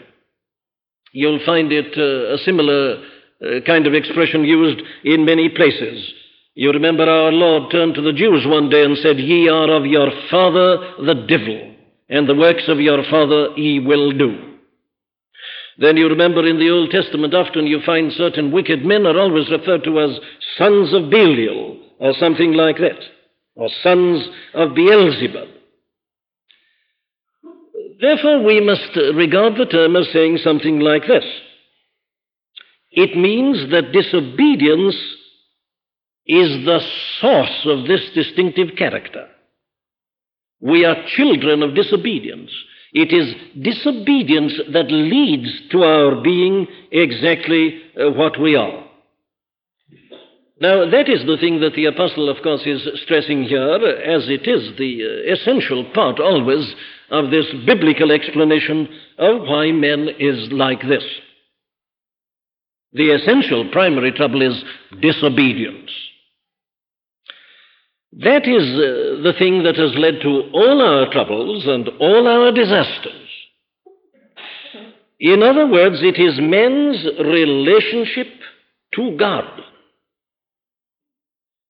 You'll 1.12 1.44
find 1.44 1.72
it 1.72 1.96
uh, 1.98 2.34
a 2.34 2.38
similar 2.38 3.02
uh, 3.42 3.60
kind 3.66 3.86
of 3.86 3.94
expression 3.94 4.44
used 4.44 4.80
in 5.04 5.24
many 5.24 5.48
places. 5.48 6.12
You 6.58 6.72
remember 6.72 7.04
our 7.04 7.30
Lord 7.30 7.70
turned 7.70 7.94
to 7.94 8.02
the 8.02 8.12
Jews 8.12 8.44
one 8.44 8.68
day 8.68 8.82
and 8.82 8.98
said, 8.98 9.20
Ye 9.20 9.48
are 9.48 9.70
of 9.70 9.86
your 9.86 10.10
father 10.28 11.04
the 11.06 11.14
devil, 11.28 11.76
and 12.08 12.28
the 12.28 12.34
works 12.34 12.64
of 12.66 12.80
your 12.80 13.04
father 13.08 13.50
ye 13.56 13.78
will 13.78 14.10
do. 14.10 14.56
Then 15.78 15.96
you 15.96 16.08
remember 16.08 16.44
in 16.44 16.58
the 16.58 16.68
Old 16.68 16.90
Testament, 16.90 17.32
often 17.32 17.68
you 17.68 17.78
find 17.86 18.10
certain 18.10 18.50
wicked 18.50 18.84
men 18.84 19.06
are 19.06 19.16
always 19.16 19.48
referred 19.48 19.84
to 19.84 20.00
as 20.00 20.18
sons 20.56 20.92
of 20.92 21.10
Belial, 21.10 21.78
or 22.00 22.12
something 22.14 22.52
like 22.54 22.78
that, 22.78 22.98
or 23.54 23.68
sons 23.84 24.26
of 24.52 24.74
Beelzebub. 24.74 25.46
Therefore, 28.00 28.42
we 28.42 28.60
must 28.60 28.96
regard 29.14 29.54
the 29.56 29.66
term 29.66 29.94
as 29.94 30.08
saying 30.12 30.38
something 30.38 30.80
like 30.80 31.06
this 31.06 31.24
it 32.90 33.16
means 33.16 33.70
that 33.70 33.92
disobedience 33.92 34.96
is 36.28 36.64
the 36.66 36.80
source 37.20 37.66
of 37.66 37.86
this 37.86 38.02
distinctive 38.14 38.76
character. 38.76 39.26
We 40.60 40.84
are 40.84 41.06
children 41.16 41.62
of 41.62 41.74
disobedience. 41.74 42.50
It 42.92 43.12
is 43.12 43.34
disobedience 43.62 44.54
that 44.72 44.90
leads 44.90 45.48
to 45.70 45.82
our 45.82 46.22
being 46.22 46.66
exactly 46.90 47.80
uh, 47.98 48.10
what 48.10 48.40
we 48.40 48.56
are. 48.56 48.84
Now, 50.60 50.90
that 50.90 51.08
is 51.08 51.24
the 51.24 51.36
thing 51.38 51.60
that 51.60 51.74
the 51.74 51.84
apostle, 51.84 52.28
of 52.28 52.42
course, 52.42 52.62
is 52.66 52.86
stressing 53.04 53.44
here, 53.44 53.76
as 53.76 54.28
it 54.28 54.48
is 54.48 54.76
the 54.76 55.04
uh, 55.04 55.32
essential 55.32 55.84
part 55.94 56.18
always 56.18 56.74
of 57.10 57.30
this 57.30 57.46
biblical 57.64 58.10
explanation 58.10 58.88
of 59.18 59.42
why 59.42 59.70
man 59.70 60.08
is 60.18 60.50
like 60.50 60.80
this. 60.82 61.04
The 62.92 63.12
essential 63.12 63.70
primary 63.70 64.12
trouble 64.12 64.42
is 64.42 64.64
disobedience. 65.00 65.90
That 68.12 68.48
is 68.48 68.64
uh, 68.64 69.22
the 69.22 69.34
thing 69.38 69.64
that 69.64 69.76
has 69.76 69.92
led 69.96 70.20
to 70.22 70.50
all 70.52 70.80
our 70.80 71.12
troubles 71.12 71.66
and 71.66 71.88
all 72.00 72.26
our 72.26 72.52
disasters. 72.52 73.28
In 75.20 75.42
other 75.42 75.66
words, 75.66 75.96
it 76.00 76.18
is 76.18 76.38
men's 76.40 77.04
relationship 77.18 78.28
to 78.94 79.16
God. 79.16 79.44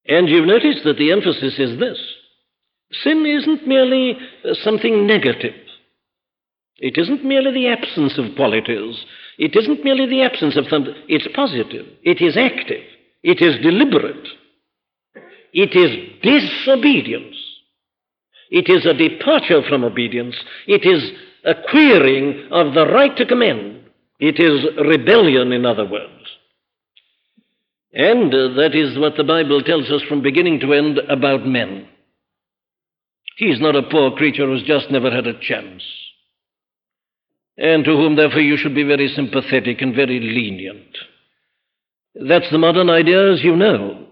And 0.06 0.28
you've 0.28 0.46
noticed 0.46 0.84
that 0.84 0.96
the 0.98 1.12
emphasis 1.12 1.58
is 1.58 1.78
this 1.78 1.98
sin 3.02 3.26
isn't 3.26 3.68
merely 3.68 4.16
uh, 4.44 4.54
something 4.62 5.06
negative, 5.06 5.54
it 6.78 6.96
isn't 6.96 7.24
merely 7.24 7.52
the 7.52 7.68
absence 7.68 8.16
of 8.16 8.34
qualities, 8.34 9.04
it 9.38 9.54
isn't 9.54 9.84
merely 9.84 10.06
the 10.06 10.22
absence 10.22 10.56
of 10.56 10.64
something, 10.70 10.94
it's 11.06 11.28
positive, 11.34 11.86
it 12.02 12.22
is 12.22 12.36
active, 12.36 12.82
it 13.22 13.42
is 13.42 13.62
deliberate. 13.62 14.26
It 15.60 15.74
is 15.74 15.90
disobedience. 16.22 17.34
It 18.48 18.68
is 18.68 18.86
a 18.86 18.94
departure 18.94 19.60
from 19.68 19.82
obedience. 19.82 20.36
It 20.68 20.86
is 20.86 21.10
a 21.44 21.54
queering 21.68 22.46
of 22.52 22.74
the 22.74 22.86
right 22.86 23.16
to 23.16 23.26
command. 23.26 23.80
It 24.20 24.38
is 24.38 24.64
rebellion, 24.86 25.50
in 25.50 25.66
other 25.66 25.84
words. 25.84 26.12
And 27.92 28.32
that 28.32 28.70
is 28.74 28.96
what 28.98 29.16
the 29.16 29.24
Bible 29.24 29.60
tells 29.64 29.90
us 29.90 30.02
from 30.08 30.22
beginning 30.22 30.60
to 30.60 30.74
end 30.74 30.98
about 31.08 31.44
men. 31.44 31.88
He's 33.36 33.60
not 33.60 33.74
a 33.74 33.82
poor 33.82 34.12
creature 34.12 34.46
who's 34.46 34.62
just 34.62 34.92
never 34.92 35.10
had 35.10 35.26
a 35.26 35.40
chance, 35.40 35.82
and 37.56 37.84
to 37.84 37.96
whom, 37.96 38.14
therefore, 38.14 38.42
you 38.42 38.56
should 38.56 38.76
be 38.76 38.84
very 38.84 39.08
sympathetic 39.08 39.82
and 39.82 39.92
very 39.92 40.20
lenient. 40.20 40.96
That's 42.14 42.50
the 42.52 42.58
modern 42.58 42.90
idea, 42.90 43.32
as 43.32 43.42
you 43.42 43.56
know. 43.56 44.07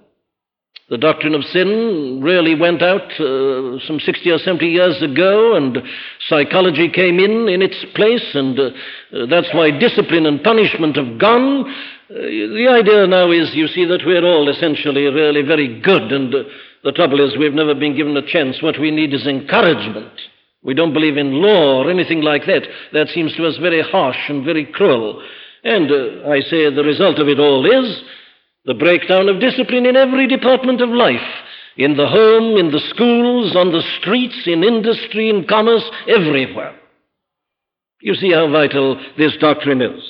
The 0.88 0.98
doctrine 0.98 1.34
of 1.34 1.42
sin 1.44 2.20
really 2.22 2.54
went 2.54 2.80
out 2.80 3.10
uh, 3.18 3.82
some 3.88 3.98
60 3.98 4.30
or 4.30 4.38
70 4.38 4.66
years 4.66 5.02
ago, 5.02 5.56
and 5.56 5.78
psychology 6.28 6.88
came 6.88 7.18
in 7.18 7.48
in 7.48 7.60
its 7.60 7.74
place, 7.96 8.22
and 8.34 8.56
uh, 8.56 8.70
that's 9.28 9.52
why 9.52 9.72
discipline 9.72 10.26
and 10.26 10.44
punishment 10.44 10.94
have 10.94 11.18
gone. 11.18 11.68
Uh, 12.08 12.14
the 12.14 12.68
idea 12.70 13.04
now 13.08 13.32
is, 13.32 13.50
you 13.52 13.66
see, 13.66 13.84
that 13.84 14.06
we're 14.06 14.24
all 14.24 14.48
essentially 14.48 15.06
really 15.06 15.42
very 15.42 15.80
good, 15.80 16.12
and 16.12 16.32
uh, 16.32 16.44
the 16.84 16.92
trouble 16.92 17.18
is 17.18 17.36
we've 17.36 17.52
never 17.52 17.74
been 17.74 17.96
given 17.96 18.16
a 18.16 18.24
chance. 18.24 18.62
What 18.62 18.78
we 18.78 18.92
need 18.92 19.12
is 19.12 19.26
encouragement. 19.26 20.12
We 20.62 20.74
don't 20.74 20.94
believe 20.94 21.16
in 21.16 21.42
law 21.42 21.82
or 21.82 21.90
anything 21.90 22.22
like 22.22 22.46
that. 22.46 22.62
That 22.92 23.08
seems 23.08 23.34
to 23.34 23.46
us 23.48 23.56
very 23.56 23.82
harsh 23.82 24.28
and 24.28 24.44
very 24.44 24.66
cruel. 24.66 25.20
And 25.64 25.90
uh, 25.90 26.30
I 26.30 26.42
say 26.42 26.70
the 26.70 26.84
result 26.86 27.18
of 27.18 27.26
it 27.26 27.40
all 27.40 27.66
is 27.66 28.02
the 28.66 28.74
breakdown 28.74 29.28
of 29.28 29.40
discipline 29.40 29.86
in 29.86 29.96
every 29.96 30.26
department 30.26 30.80
of 30.80 30.90
life 30.90 31.20
in 31.76 31.96
the 31.96 32.06
home, 32.06 32.56
in 32.56 32.70
the 32.70 32.80
schools, 32.90 33.54
on 33.54 33.70
the 33.70 33.82
streets, 34.00 34.42
in 34.46 34.64
industry, 34.64 35.28
in 35.28 35.46
commerce, 35.46 35.84
everywhere. 36.08 36.74
You 38.00 38.14
see 38.14 38.32
how 38.32 38.50
vital 38.50 39.00
this 39.18 39.36
doctrine 39.38 39.82
is. 39.82 40.02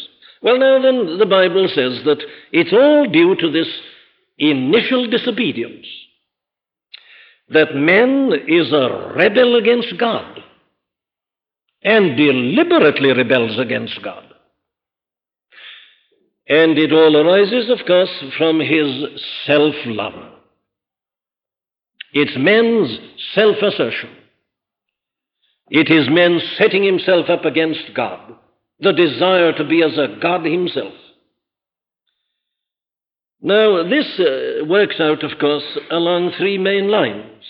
Well, 0.42 0.58
now 0.58 0.80
then, 0.80 1.18
the 1.18 1.26
Bible 1.26 1.68
says 1.68 2.02
that 2.04 2.22
it's 2.52 2.72
all 2.72 3.10
due 3.10 3.34
to 3.36 3.50
this 3.50 3.68
initial 4.38 5.08
disobedience. 5.08 5.86
That 7.48 7.75
man 7.75 8.32
is 8.46 8.72
a 8.72 9.12
rebel 9.16 9.56
against 9.56 9.98
God 9.98 10.40
and 11.82 12.16
deliberately 12.16 13.12
rebels 13.12 13.58
against 13.58 14.02
God. 14.02 14.25
And 16.48 16.78
it 16.78 16.92
all 16.92 17.16
arises, 17.16 17.70
of 17.70 17.84
course, 17.86 18.10
from 18.38 18.60
his 18.60 19.20
self 19.46 19.74
love. 19.86 20.14
It's 22.12 22.36
man's 22.36 22.98
self 23.34 23.56
assertion. 23.62 24.10
It 25.68 25.90
is 25.90 26.08
man 26.08 26.40
setting 26.56 26.84
himself 26.84 27.28
up 27.28 27.44
against 27.44 27.92
God, 27.94 28.36
the 28.78 28.92
desire 28.92 29.52
to 29.54 29.64
be 29.64 29.82
as 29.82 29.98
a 29.98 30.18
God 30.20 30.44
himself. 30.44 30.94
Now, 33.42 33.82
this 33.82 34.06
uh, 34.18 34.64
works 34.64 35.00
out, 35.00 35.24
of 35.24 35.38
course, 35.38 35.78
along 35.90 36.32
three 36.38 36.58
main 36.58 36.88
lines. 36.88 37.42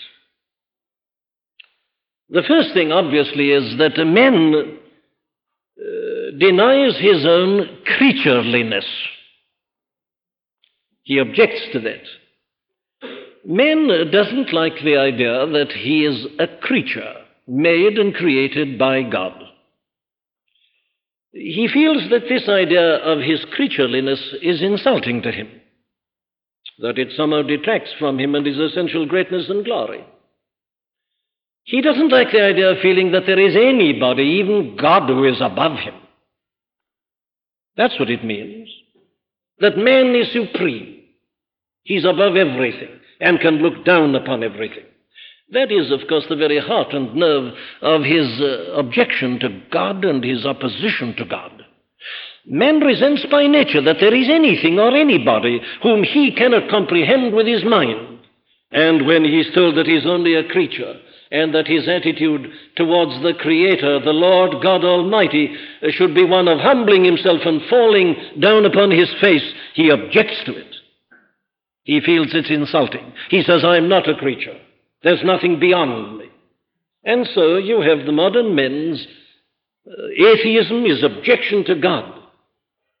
The 2.29 2.43
first 2.47 2.73
thing, 2.73 2.91
obviously, 2.91 3.51
is 3.51 3.77
that 3.77 3.97
a 3.97 4.05
man 4.05 4.79
uh, 5.79 6.37
denies 6.37 6.97
his 6.99 7.25
own 7.25 7.76
creatureliness. 7.97 8.85
He 11.03 11.19
objects 11.19 11.61
to 11.73 11.79
that. 11.79 12.03
Man 13.45 13.87
doesn't 14.11 14.53
like 14.53 14.73
the 14.83 14.97
idea 14.97 15.47
that 15.47 15.71
he 15.71 16.05
is 16.05 16.25
a 16.37 16.47
creature 16.61 17.13
made 17.47 17.97
and 17.97 18.13
created 18.13 18.77
by 18.77 19.03
God. 19.03 19.41
He 21.31 21.69
feels 21.71 22.09
that 22.09 22.27
this 22.27 22.49
idea 22.49 22.97
of 22.97 23.19
his 23.19 23.45
creatureliness 23.57 24.19
is 24.41 24.61
insulting 24.61 25.21
to 25.21 25.31
him, 25.31 25.49
that 26.79 26.97
it 26.97 27.13
somehow 27.15 27.43
detracts 27.43 27.91
from 27.97 28.19
him 28.19 28.35
and 28.35 28.45
his 28.45 28.57
essential 28.57 29.05
greatness 29.05 29.45
and 29.47 29.63
glory. 29.63 30.03
He 31.63 31.81
doesn't 31.81 32.11
like 32.11 32.31
the 32.31 32.43
idea 32.43 32.71
of 32.71 32.79
feeling 32.81 33.11
that 33.11 33.25
there 33.25 33.39
is 33.39 33.55
anybody, 33.55 34.23
even 34.23 34.77
God, 34.77 35.07
who 35.07 35.25
is 35.25 35.39
above 35.41 35.77
him. 35.79 35.93
That's 37.77 37.97
what 37.99 38.09
it 38.09 38.25
means. 38.25 38.69
That 39.59 39.77
man 39.77 40.15
is 40.15 40.31
supreme. 40.33 41.01
He's 41.83 42.03
above 42.03 42.35
everything 42.35 42.99
and 43.21 43.39
can 43.39 43.57
look 43.57 43.85
down 43.85 44.13
upon 44.15 44.43
everything. 44.43 44.83
That 45.51 45.71
is, 45.71 45.91
of 45.91 46.01
course, 46.09 46.25
the 46.27 46.35
very 46.35 46.59
heart 46.59 46.93
and 46.93 47.15
nerve 47.15 47.53
of 47.81 48.03
his 48.03 48.27
uh, 48.41 48.73
objection 48.73 49.39
to 49.39 49.61
God 49.71 50.03
and 50.03 50.21
his 50.21 50.45
opposition 50.45 51.15
to 51.17 51.25
God. 51.25 51.63
Man 52.45 52.79
resents 52.81 53.25
by 53.31 53.47
nature 53.47 53.81
that 53.81 53.97
there 53.99 54.13
is 54.13 54.27
anything 54.29 54.79
or 54.79 54.95
anybody 54.95 55.61
whom 55.81 56.03
he 56.03 56.33
cannot 56.35 56.69
comprehend 56.69 57.33
with 57.33 57.47
his 57.47 57.63
mind. 57.63 58.19
And 58.71 59.07
when 59.07 59.23
he's 59.23 59.53
told 59.53 59.77
that 59.77 59.87
he's 59.87 60.05
only 60.05 60.35
a 60.35 60.47
creature, 60.47 60.99
and 61.31 61.53
that 61.53 61.67
his 61.67 61.87
attitude 61.87 62.51
towards 62.75 63.21
the 63.21 63.33
Creator, 63.39 63.99
the 63.99 64.11
Lord 64.11 64.61
God 64.63 64.83
Almighty, 64.83 65.55
should 65.89 66.15
be 66.15 66.23
one 66.23 66.47
of 66.47 66.59
humbling 66.59 67.03
himself 67.03 67.41
and 67.45 67.61
falling 67.69 68.15
down 68.39 68.65
upon 68.65 68.91
his 68.91 69.09
face, 69.19 69.53
he 69.73 69.89
objects 69.89 70.41
to 70.45 70.55
it. 70.55 70.75
He 71.83 72.01
feels 72.01 72.27
it's 72.33 72.49
insulting. 72.49 73.13
He 73.29 73.43
says, 73.43 73.63
I'm 73.63 73.89
not 73.89 74.09
a 74.09 74.15
creature. 74.15 74.57
There's 75.03 75.23
nothing 75.23 75.59
beyond 75.59 76.17
me. 76.17 76.25
And 77.03 77.27
so 77.33 77.57
you 77.57 77.81
have 77.81 78.05
the 78.05 78.11
modern 78.11 78.55
men's 78.55 79.07
uh, 79.87 80.07
atheism, 80.17 80.85
is 80.85 81.03
objection 81.03 81.63
to 81.65 81.75
God, 81.75 82.13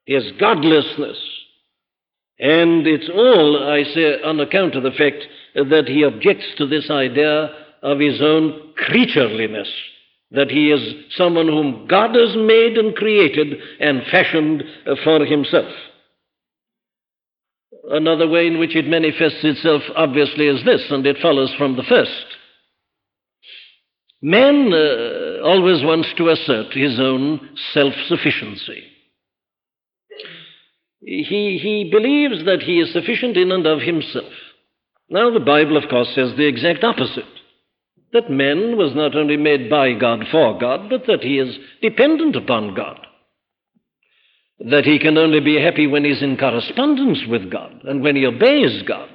his 0.05 0.23
godlessness. 0.39 1.17
And 2.39 2.87
it's 2.87 3.09
all, 3.13 3.69
I 3.69 3.83
say, 3.83 4.21
on 4.23 4.39
account 4.39 4.75
of 4.75 4.83
the 4.83 4.91
fact 4.91 5.23
that 5.55 5.87
he 5.87 6.03
objects 6.03 6.45
to 6.57 6.67
this 6.67 6.89
idea 6.89 7.49
of 7.81 7.99
his 7.99 8.21
own 8.21 8.73
creatureliness, 8.77 9.69
that 10.31 10.51
he 10.51 10.71
is 10.71 11.15
someone 11.15 11.47
whom 11.47 11.87
God 11.87 12.15
has 12.15 12.35
made 12.35 12.77
and 12.77 12.95
created 12.95 13.57
and 13.79 14.01
fashioned 14.11 14.63
for 15.03 15.25
himself. 15.25 15.71
Another 17.89 18.27
way 18.27 18.47
in 18.47 18.59
which 18.59 18.75
it 18.75 18.87
manifests 18.87 19.43
itself, 19.43 19.81
obviously, 19.95 20.47
is 20.47 20.63
this, 20.65 20.83
and 20.89 21.05
it 21.05 21.17
follows 21.21 21.53
from 21.57 21.77
the 21.77 21.83
first. 21.83 22.25
Man 24.21 24.73
uh, 24.73 25.43
always 25.45 25.83
wants 25.83 26.09
to 26.17 26.29
assert 26.29 26.73
his 26.73 26.99
own 26.99 27.49
self 27.73 27.93
sufficiency. 28.07 28.83
He, 30.99 31.59
he 31.61 31.89
believes 31.89 32.43
that 32.45 32.63
he 32.63 32.79
is 32.79 32.91
sufficient 32.91 33.37
in 33.37 33.51
and 33.51 33.65
of 33.65 33.79
himself. 33.79 34.33
Now, 35.09 35.31
the 35.31 35.39
Bible, 35.39 35.77
of 35.77 35.87
course, 35.89 36.09
says 36.13 36.35
the 36.35 36.47
exact 36.47 36.83
opposite 36.83 37.23
that 38.17 38.31
man 38.31 38.77
was 38.77 38.95
not 38.95 39.15
only 39.15 39.37
made 39.37 39.69
by 39.69 39.93
God 39.93 40.25
for 40.31 40.57
God, 40.57 40.89
but 40.89 41.05
that 41.05 41.21
he 41.21 41.37
is 41.37 41.55
dependent 41.83 42.35
upon 42.35 42.73
God. 42.73 42.99
That 44.59 44.85
he 44.85 44.97
can 44.97 45.19
only 45.19 45.39
be 45.39 45.61
happy 45.61 45.85
when 45.85 46.03
he's 46.03 46.23
in 46.23 46.35
correspondence 46.35 47.19
with 47.29 47.51
God 47.51 47.83
and 47.83 48.01
when 48.01 48.15
he 48.15 48.25
obeys 48.25 48.81
God. 48.87 49.09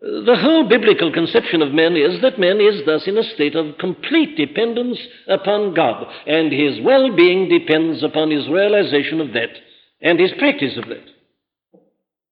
The 0.00 0.38
whole 0.40 0.68
biblical 0.68 1.12
conception 1.12 1.62
of 1.62 1.72
man 1.72 1.96
is 1.96 2.20
that 2.22 2.40
man 2.40 2.60
is 2.60 2.82
thus 2.84 3.06
in 3.06 3.16
a 3.16 3.22
state 3.34 3.54
of 3.54 3.78
complete 3.78 4.36
dependence 4.36 4.98
upon 5.28 5.74
God, 5.74 6.06
and 6.26 6.52
his 6.52 6.80
well 6.82 7.14
being 7.14 7.48
depends 7.48 8.02
upon 8.02 8.30
his 8.30 8.48
realization 8.48 9.20
of 9.20 9.32
that 9.34 9.50
and 10.00 10.18
his 10.18 10.32
practice 10.38 10.76
of 10.76 10.88
that. 10.88 11.04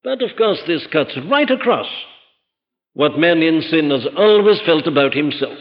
But 0.02 0.22
of 0.22 0.37
course, 0.37 0.61
this 0.66 0.87
cuts 0.92 1.16
right 1.30 1.50
across 1.50 1.88
what 2.96 3.18
man 3.18 3.42
in 3.42 3.61
sin 3.61 3.90
has 3.90 4.06
always 4.16 4.59
felt 4.64 4.87
about 4.87 5.12
himself. 5.12 5.59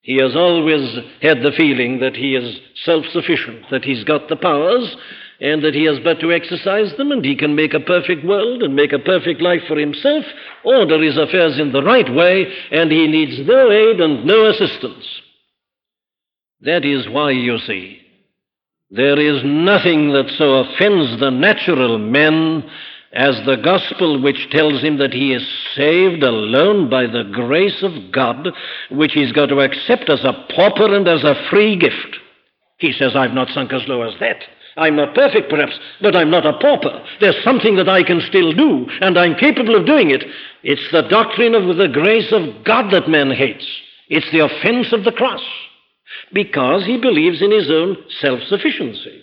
He 0.00 0.16
has 0.20 0.34
always 0.34 0.98
had 1.22 1.42
the 1.42 1.52
feeling 1.56 2.00
that 2.00 2.16
he 2.16 2.34
is 2.34 2.58
self 2.82 3.04
sufficient, 3.12 3.66
that 3.70 3.84
he's 3.84 4.02
got 4.02 4.28
the 4.28 4.34
powers, 4.34 4.96
and 5.40 5.62
that 5.62 5.76
he 5.76 5.84
has 5.84 6.00
but 6.02 6.18
to 6.18 6.32
exercise 6.32 6.92
them, 6.96 7.12
and 7.12 7.24
he 7.24 7.36
can 7.36 7.54
make 7.54 7.72
a 7.72 7.78
perfect 7.78 8.24
world 8.24 8.64
and 8.64 8.74
make 8.74 8.92
a 8.92 8.98
perfect 8.98 9.40
life 9.40 9.62
for 9.68 9.78
himself, 9.78 10.24
order 10.64 11.00
his 11.00 11.16
affairs 11.16 11.56
in 11.60 11.70
the 11.70 11.84
right 11.84 12.12
way, 12.12 12.52
and 12.72 12.90
he 12.90 13.06
needs 13.06 13.46
no 13.46 13.70
aid 13.70 14.00
and 14.00 14.24
no 14.24 14.46
assistance. 14.46 15.06
That 16.62 16.84
is 16.84 17.08
why, 17.08 17.30
you 17.30 17.58
see, 17.58 18.00
there 18.90 19.20
is 19.20 19.42
nothing 19.44 20.12
that 20.14 20.34
so 20.36 20.54
offends 20.54 21.20
the 21.20 21.30
natural 21.30 21.96
man 21.96 22.68
as 23.12 23.40
the 23.46 23.56
gospel 23.56 24.20
which 24.20 24.48
tells 24.50 24.82
him 24.82 24.98
that 24.98 25.12
he 25.12 25.32
is 25.32 25.46
saved 25.74 26.22
alone 26.22 26.90
by 26.90 27.06
the 27.06 27.24
grace 27.32 27.82
of 27.82 28.12
God, 28.12 28.48
which 28.90 29.12
he's 29.12 29.32
got 29.32 29.46
to 29.46 29.60
accept 29.60 30.10
as 30.10 30.24
a 30.24 30.46
pauper 30.54 30.94
and 30.94 31.08
as 31.08 31.24
a 31.24 31.48
free 31.50 31.76
gift. 31.76 32.18
He 32.78 32.92
says, 32.92 33.16
I've 33.16 33.32
not 33.32 33.48
sunk 33.48 33.72
as 33.72 33.88
low 33.88 34.02
as 34.02 34.14
that. 34.20 34.44
I'm 34.76 34.94
not 34.94 35.14
perfect, 35.14 35.50
perhaps, 35.50 35.78
but 36.00 36.14
I'm 36.14 36.30
not 36.30 36.46
a 36.46 36.56
pauper. 36.58 37.04
There's 37.20 37.42
something 37.42 37.76
that 37.76 37.88
I 37.88 38.04
can 38.04 38.20
still 38.20 38.52
do, 38.52 38.86
and 39.00 39.18
I'm 39.18 39.34
capable 39.34 39.74
of 39.74 39.86
doing 39.86 40.10
it. 40.10 40.24
It's 40.62 40.92
the 40.92 41.02
doctrine 41.02 41.54
of 41.54 41.76
the 41.76 41.88
grace 41.88 42.32
of 42.32 42.64
God 42.64 42.92
that 42.92 43.08
man 43.08 43.30
hates. 43.30 43.66
It's 44.08 44.30
the 44.30 44.44
offense 44.44 44.92
of 44.92 45.04
the 45.04 45.12
cross 45.12 45.42
because 46.32 46.84
he 46.84 46.98
believes 46.98 47.42
in 47.42 47.50
his 47.50 47.70
own 47.70 47.96
self 48.20 48.40
sufficiency, 48.48 49.22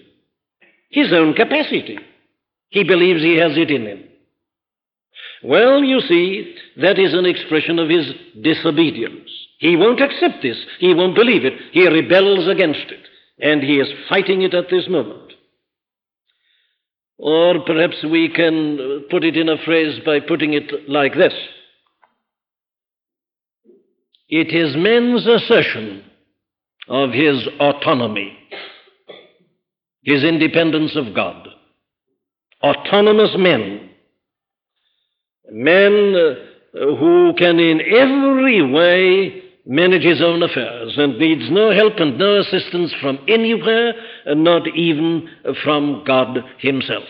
his 0.89 1.13
own 1.13 1.33
capacity. 1.33 1.99
He 2.69 2.83
believes 2.83 3.21
he 3.21 3.37
has 3.37 3.57
it 3.57 3.71
in 3.71 3.85
him. 3.85 4.03
Well, 5.43 5.83
you 5.83 6.01
see, 6.01 6.55
that 6.77 6.97
is 6.97 7.13
an 7.13 7.25
expression 7.25 7.79
of 7.79 7.89
his 7.89 8.11
disobedience. 8.41 9.29
He 9.59 9.75
won't 9.75 10.01
accept 10.01 10.41
this. 10.41 10.57
He 10.79 10.93
won't 10.93 11.15
believe 11.15 11.45
it. 11.45 11.53
He 11.71 11.87
rebels 11.87 12.47
against 12.47 12.91
it. 12.91 13.05
And 13.39 13.61
he 13.61 13.77
is 13.77 13.87
fighting 14.09 14.41
it 14.41 14.53
at 14.53 14.69
this 14.69 14.87
moment. 14.89 15.33
Or 17.17 17.63
perhaps 17.65 18.03
we 18.03 18.29
can 18.29 19.05
put 19.09 19.23
it 19.23 19.37
in 19.37 19.49
a 19.49 19.63
phrase 19.63 19.99
by 20.05 20.19
putting 20.19 20.53
it 20.53 20.89
like 20.89 21.15
this 21.15 21.33
It 24.27 24.53
is 24.53 24.75
man's 24.75 25.25
assertion 25.25 26.03
of 26.87 27.11
his 27.11 27.47
autonomy, 27.59 28.37
his 30.03 30.23
independence 30.23 30.95
of 30.95 31.13
God. 31.15 31.47
Autonomous 32.65 33.35
men, 33.37 33.91
men 35.51 36.15
uh, 36.15 36.95
who 36.97 37.31
can 37.37 37.59
in 37.59 37.79
every 37.79 38.63
way 38.73 39.43
manage 39.67 40.01
his 40.01 40.19
own 40.19 40.41
affairs 40.41 40.93
and 40.97 41.19
needs 41.19 41.43
no 41.51 41.71
help 41.75 41.93
and 41.97 42.17
no 42.17 42.39
assistance 42.39 42.91
from 42.99 43.19
anywhere, 43.27 43.93
and 44.25 44.43
not 44.43 44.67
even 44.75 45.29
from 45.63 46.03
God 46.07 46.39
Himself. 46.57 47.03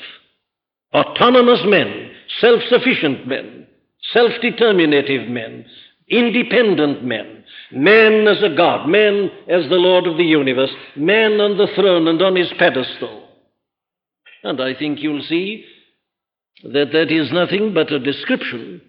Autonomous 0.94 1.62
men, 1.64 2.12
self 2.40 2.62
sufficient 2.68 3.26
men, 3.26 3.66
self 4.12 4.32
determinative 4.42 5.30
men, 5.30 5.66
independent 6.10 7.02
men, 7.02 7.46
men 7.72 8.28
as 8.28 8.44
a 8.44 8.54
God, 8.58 8.90
men 8.90 9.32
as 9.48 9.70
the 9.70 9.76
Lord 9.76 10.06
of 10.06 10.18
the 10.18 10.26
universe, 10.26 10.72
men 10.98 11.40
on 11.40 11.58
the 11.58 11.68
throne 11.76 12.10
and 12.10 12.22
on 12.22 12.36
his 12.36 12.52
pedestal. 12.60 13.25
And 14.46 14.62
I 14.62 14.76
think 14.76 15.02
you'll 15.02 15.24
see 15.24 15.66
that 16.64 16.92
that 16.94 17.12
is 17.12 17.32
nothing 17.32 17.74
but 17.74 17.92
a 17.92 17.98
description 17.98 18.80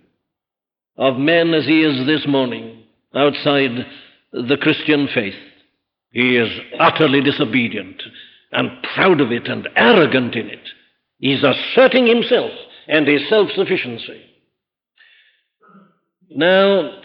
of 0.98 1.16
man 1.16 1.54
as 1.54 1.64
he 1.64 1.82
is 1.82 2.06
this 2.06 2.26
morning 2.28 2.82
outside 3.14 3.86
the 4.32 4.58
Christian 4.60 5.08
faith. 5.14 5.34
He 6.10 6.36
is 6.36 6.50
utterly 6.78 7.22
disobedient 7.22 8.02
and 8.52 8.82
proud 8.94 9.22
of 9.22 9.32
it 9.32 9.48
and 9.48 9.66
arrogant 9.76 10.34
in 10.34 10.50
it. 10.50 10.68
He's 11.20 11.42
asserting 11.42 12.06
himself 12.06 12.50
and 12.86 13.08
his 13.08 13.26
self 13.30 13.48
sufficiency. 13.52 14.20
Now, 16.28 17.00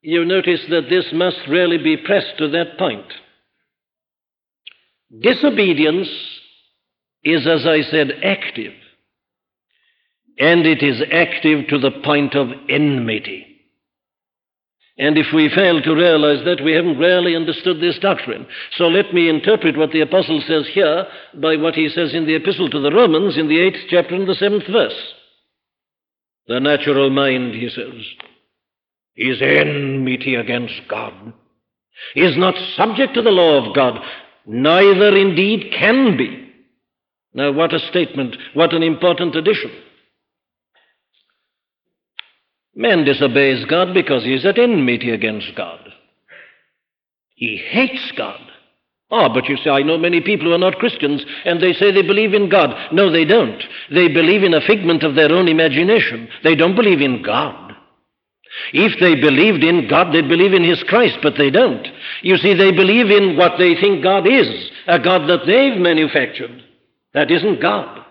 you 0.00 0.24
notice 0.24 0.62
that 0.70 0.88
this 0.88 1.04
must 1.12 1.46
really 1.46 1.76
be 1.76 1.98
pressed 1.98 2.38
to 2.38 2.48
that 2.52 2.78
point. 2.78 3.12
Disobedience 5.20 6.08
is, 7.24 7.46
as 7.46 7.66
I 7.66 7.82
said, 7.82 8.10
active, 8.24 8.72
and 10.38 10.66
it 10.66 10.82
is 10.82 11.02
active 11.12 11.68
to 11.68 11.78
the 11.78 11.90
point 12.02 12.34
of 12.34 12.48
enmity. 12.68 13.46
And 14.98 15.16
if 15.16 15.26
we 15.34 15.48
fail 15.48 15.80
to 15.80 15.94
realize 15.94 16.44
that, 16.44 16.62
we 16.62 16.72
haven't 16.72 16.98
really 16.98 17.34
understood 17.34 17.80
this 17.80 17.98
doctrine. 17.98 18.46
So 18.76 18.88
let 18.88 19.14
me 19.14 19.28
interpret 19.28 19.76
what 19.76 19.90
the 19.90 20.02
apostle 20.02 20.42
says 20.46 20.68
here 20.72 21.06
by 21.34 21.56
what 21.56 21.74
he 21.74 21.88
says 21.88 22.12
in 22.12 22.26
the 22.26 22.34
epistle 22.34 22.68
to 22.70 22.80
the 22.80 22.92
Romans 22.92 23.38
in 23.38 23.48
the 23.48 23.58
eighth 23.58 23.88
chapter 23.88 24.14
and 24.14 24.28
the 24.28 24.34
seventh 24.34 24.66
verse. 24.70 25.14
The 26.46 26.60
natural 26.60 27.08
mind, 27.08 27.54
he 27.54 27.68
says, 27.68 27.94
is 29.16 29.40
enmity 29.40 30.34
against 30.34 30.80
God, 30.88 31.32
is 32.14 32.36
not 32.36 32.54
subject 32.76 33.14
to 33.14 33.22
the 33.22 33.30
law 33.30 33.66
of 33.66 33.74
God, 33.74 33.98
neither 34.46 35.16
indeed 35.16 35.72
can 35.78 36.16
be. 36.16 36.51
Now, 37.34 37.52
what 37.52 37.72
a 37.72 37.78
statement, 37.78 38.36
what 38.54 38.74
an 38.74 38.82
important 38.82 39.34
addition. 39.34 39.70
Man 42.74 43.04
disobeys 43.04 43.64
God 43.66 43.94
because 43.94 44.24
he 44.24 44.34
is 44.34 44.44
at 44.46 44.58
enmity 44.58 45.10
against 45.10 45.54
God. 45.56 45.80
He 47.34 47.56
hates 47.56 48.12
God. 48.16 48.40
Ah, 49.10 49.28
but 49.32 49.46
you 49.46 49.58
see, 49.58 49.68
I 49.68 49.82
know 49.82 49.98
many 49.98 50.22
people 50.22 50.46
who 50.46 50.54
are 50.54 50.58
not 50.58 50.78
Christians 50.78 51.22
and 51.44 51.60
they 51.60 51.74
say 51.74 51.92
they 51.92 52.02
believe 52.02 52.32
in 52.32 52.48
God. 52.48 52.74
No, 52.92 53.10
they 53.10 53.26
don't. 53.26 53.62
They 53.90 54.08
believe 54.08 54.42
in 54.42 54.54
a 54.54 54.60
figment 54.66 55.02
of 55.02 55.14
their 55.14 55.30
own 55.30 55.48
imagination. 55.48 56.28
They 56.42 56.54
don't 56.54 56.76
believe 56.76 57.02
in 57.02 57.22
God. 57.22 57.74
If 58.72 58.98
they 59.00 59.14
believed 59.14 59.64
in 59.64 59.88
God, 59.88 60.12
they'd 60.14 60.28
believe 60.28 60.54
in 60.54 60.64
His 60.64 60.82
Christ, 60.84 61.18
but 61.22 61.34
they 61.36 61.50
don't. 61.50 61.86
You 62.22 62.36
see, 62.38 62.54
they 62.54 62.72
believe 62.72 63.10
in 63.10 63.36
what 63.36 63.58
they 63.58 63.74
think 63.74 64.02
God 64.02 64.26
is, 64.26 64.70
a 64.86 64.98
God 64.98 65.28
that 65.28 65.46
they've 65.46 65.80
manufactured. 65.80 66.61
That 67.14 67.30
isn't 67.30 67.60
God. 67.60 68.04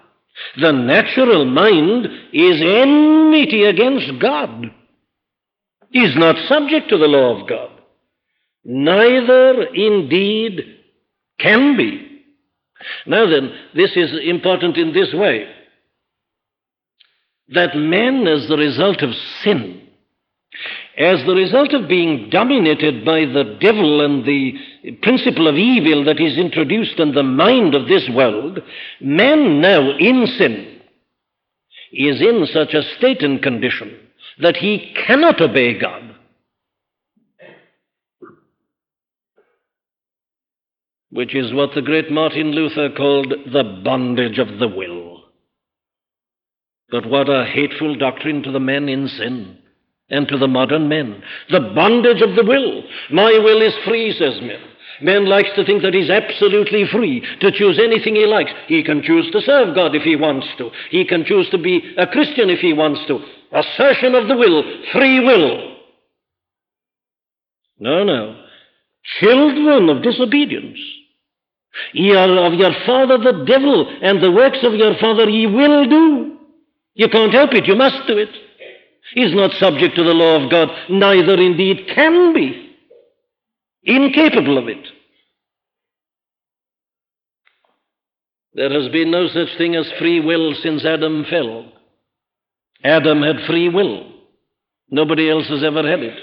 The 0.59 0.71
natural 0.71 1.45
mind 1.45 2.05
is 2.33 2.61
enmity 2.61 3.63
against 3.63 4.19
God. 4.21 4.71
Is 5.93 6.15
not 6.15 6.35
subject 6.47 6.89
to 6.89 6.97
the 6.97 7.07
law 7.07 7.41
of 7.41 7.49
God. 7.49 7.69
Neither 8.63 9.63
indeed 9.73 10.77
can 11.39 11.75
be. 11.75 12.23
Now 13.05 13.29
then, 13.29 13.51
this 13.75 13.91
is 13.95 14.11
important 14.23 14.77
in 14.77 14.93
this 14.93 15.13
way 15.13 15.47
that 17.49 17.75
man, 17.75 18.27
as 18.27 18.47
the 18.47 18.57
result 18.57 19.01
of 19.01 19.09
sin, 19.43 19.80
as 20.97 21.25
the 21.25 21.36
result 21.36 21.73
of 21.73 21.88
being 21.88 22.30
dominated 22.30 23.06
by 23.06 23.21
the 23.21 23.58
devil 23.62 24.04
and 24.04 24.25
the 24.25 24.54
principle 25.01 25.47
of 25.47 25.56
evil 25.56 26.04
that 26.04 26.19
is 26.19 26.38
introduced 26.38 26.99
in 26.99 27.13
the 27.13 27.23
mind 27.23 27.75
of 27.75 27.88
this 27.88 28.10
world, 28.13 28.60
man 28.99 29.62
now 29.62 29.97
in 29.97 30.27
sin 30.38 30.82
is 31.93 32.21
in 32.21 32.45
such 32.51 32.73
a 32.73 32.84
state 32.97 33.21
and 33.21 33.41
condition 33.41 33.97
that 34.39 34.58
he 34.58 34.93
cannot 35.08 35.39
obey 35.41 35.80
God. 35.80 36.15
Which 41.10 41.36
is 41.36 41.54
what 41.54 41.71
the 41.75 41.82
great 41.82 42.10
Martin 42.12 42.51
Luther 42.51 42.89
called 42.95 43.34
the 43.51 43.82
bondage 43.84 44.39
of 44.39 44.60
the 44.60 44.67
will. 44.67 45.23
But 46.89 47.06
what 47.06 47.30
a 47.30 47.45
hateful 47.45 47.97
doctrine 47.97 48.43
to 48.43 48.51
the 48.51 48.60
man 48.60 48.89
in 48.89 49.08
sin 49.08 49.61
and 50.12 50.28
to 50.28 50.38
the 50.38 50.47
modern 50.47 50.88
men. 50.88 51.24
The 51.50 51.71
bondage 51.74 52.21
of 52.21 52.36
the 52.36 52.43
will. 52.43 52.84
My 53.10 53.32
will 53.39 53.62
is 53.62 53.74
free, 53.86 54.12
says 54.12 54.39
men. 54.41 54.60
Man 55.02 55.26
likes 55.26 55.50
to 55.56 55.65
think 55.65 55.82
that 55.82 55.95
he's 55.95 56.12
absolutely 56.12 56.86
free 56.91 57.26
to 57.39 57.52
choose 57.52 57.80
anything 57.80 58.15
he 58.15 58.28
likes. 58.28 58.52
He 58.67 58.84
can 58.84 59.02
choose 59.02 59.32
to 59.32 59.41
serve 59.41 59.74
God 59.74 59.95
if 59.95 60.04
he 60.04 60.15
wants 60.15 60.47
to. 60.60 60.69
He 60.91 61.06
can 61.06 61.26
choose 61.26 61.50
to 61.50 61.58
be 61.58 61.95
a 61.97 62.06
Christian 62.06 62.50
if 62.50 62.60
he 62.60 62.74
wants 62.74 63.02
to. 63.08 63.19
Assertion 63.52 64.13
of 64.13 64.28
the 64.28 64.38
will, 64.38 64.63
free 64.91 65.19
will. 65.21 65.78
No, 67.80 68.04
no. 68.04 68.43
Children 69.19 69.89
of 69.89 70.04
disobedience. 70.04 70.78
Ye 71.93 72.13
are 72.13 72.45
of 72.45 72.54
your 72.54 72.74
father 72.86 73.17
the 73.17 73.45
devil, 73.45 73.88
and 74.04 74.21
the 74.21 74.32
works 74.32 74.60
of 74.62 74.74
your 74.74 74.93
father 75.00 75.28
ye 75.28 75.47
will 75.47 75.89
do. 75.89 76.38
You 76.93 77.08
can't 77.10 77.34
help 77.34 77.54
it, 77.54 77.65
you 77.65 77.76
must 77.76 78.06
do 78.08 78.17
it 78.17 78.30
is 79.15 79.34
not 79.34 79.52
subject 79.54 79.95
to 79.95 80.04
the 80.04 80.13
law 80.13 80.43
of 80.43 80.52
God, 80.52 80.69
neither 80.89 81.36
indeed 81.36 81.88
can 81.93 82.34
be, 82.34 82.76
incapable 83.84 84.58
of 84.58 84.67
it. 84.67 84.86
There 88.54 88.69
has 88.82 88.91
been 88.91 89.12
no 89.12 89.28
such 89.28 89.58
thing 89.58 89.76
as 89.76 89.91
free 89.97 90.19
will 90.19 90.54
since 90.62 90.86
Adam 90.86 91.26
fell. 91.30 91.71
Adam 92.84 93.21
had 93.21 93.45
free 93.47 93.69
will. 93.69 94.12
Nobody 94.89 95.30
else 95.30 95.47
has 95.47 95.63
ever 95.63 95.88
had 95.88 96.02
it. 96.02 96.17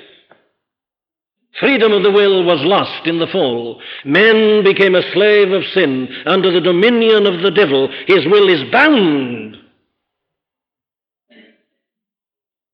Freedom 1.59 1.93
of 1.93 2.03
the 2.03 2.11
will 2.11 2.45
was 2.45 2.61
lost 2.63 3.07
in 3.07 3.19
the 3.19 3.27
fall. 3.27 3.81
Man 4.05 4.63
became 4.63 4.95
a 4.95 5.11
slave 5.13 5.51
of 5.53 5.65
sin 5.73 6.09
under 6.27 6.53
the 6.53 6.61
dominion 6.61 7.27
of 7.27 7.43
the 7.43 7.51
devil. 7.51 7.89
His 8.07 8.27
will 8.27 8.49
is 8.49 8.71
bound 8.71 9.58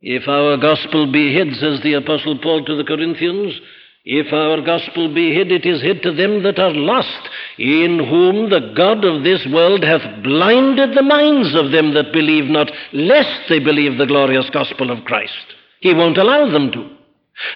If 0.07 0.29
our 0.29 0.59
gospel 0.59 1.11
be 1.11 1.33
hid, 1.33 1.55
says 1.55 1.81
the 1.83 1.95
Apostle 1.95 2.39
Paul 2.39 2.63
to 2.67 2.77
the 2.77 2.85
Corinthians, 2.85 3.59
if 4.05 4.31
our 4.35 4.61
gospel 4.61 5.09
be 5.15 5.33
hid, 5.33 5.51
it 5.51 5.65
is 5.65 5.81
hid 5.81 6.03
to 6.03 6.13
them 6.13 6.43
that 6.43 6.59
are 6.59 6.75
lost, 6.75 7.31
in 7.57 7.99
whom 7.99 8.51
the 8.51 8.75
God 8.77 9.03
of 9.03 9.25
this 9.25 9.47
world 9.51 9.83
hath 9.83 10.23
blinded 10.23 10.95
the 10.95 11.03
minds 11.03 11.55
of 11.55 11.73
them 11.73 11.95
that 11.95 12.13
believe 12.13 12.51
not, 12.51 12.71
lest 12.93 13.49
they 13.49 13.59
believe 13.59 13.97
the 13.97 14.05
glorious 14.05 14.51
gospel 14.51 14.91
of 14.91 15.07
Christ. 15.07 15.33
He 15.81 15.95
won't 15.95 16.19
allow 16.19 16.51
them 16.51 16.71
to. 16.73 16.91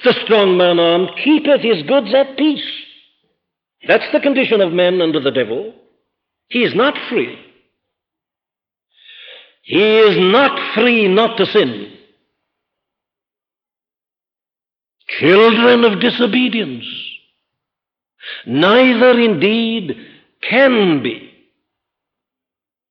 The 0.05 0.15
strong 0.25 0.57
man 0.57 0.79
armed 0.79 1.11
keepeth 1.23 1.61
his 1.61 1.83
goods 1.83 2.15
at 2.15 2.39
peace. 2.39 2.65
That's 3.87 4.11
the 4.11 4.21
condition 4.21 4.63
of 4.63 4.73
men 4.73 5.03
under 5.03 5.21
the 5.21 5.31
devil. 5.31 5.75
He 6.49 6.61
is 6.61 6.75
not 6.75 6.95
free. 7.11 7.39
He 9.65 9.99
is 9.99 10.17
not 10.19 10.75
free 10.75 11.09
not 11.09 11.37
to 11.37 11.45
sin. 11.45 11.98
Children 15.09 15.85
of 15.85 16.01
disobedience. 16.01 16.85
Neither 18.47 19.19
indeed 19.19 19.97
can 20.43 21.03
be. 21.03 21.31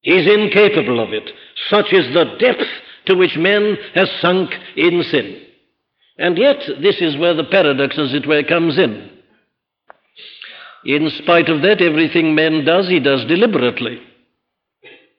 He's 0.02 0.28
incapable 0.28 1.00
of 1.00 1.14
it. 1.14 1.30
Such 1.70 1.92
is 1.92 2.14
the 2.14 2.36
depth 2.40 2.68
to 3.06 3.16
which 3.16 3.38
man 3.38 3.78
has 3.94 4.10
sunk 4.22 4.54
in 4.76 5.04
sin. 5.04 5.42
And 6.18 6.38
yet, 6.38 6.64
this 6.82 7.02
is 7.02 7.18
where 7.18 7.34
the 7.34 7.44
paradox, 7.44 7.98
as 7.98 8.14
it 8.14 8.26
were, 8.28 8.44
comes 8.44 8.78
in. 8.78 9.10
In 10.86 11.10
spite 11.10 11.50
of 11.50 11.62
that, 11.62 11.82
everything 11.82 12.34
man 12.34 12.64
does, 12.66 12.88
he 12.88 13.00
does 13.00 13.26
deliberately. 13.26 14.02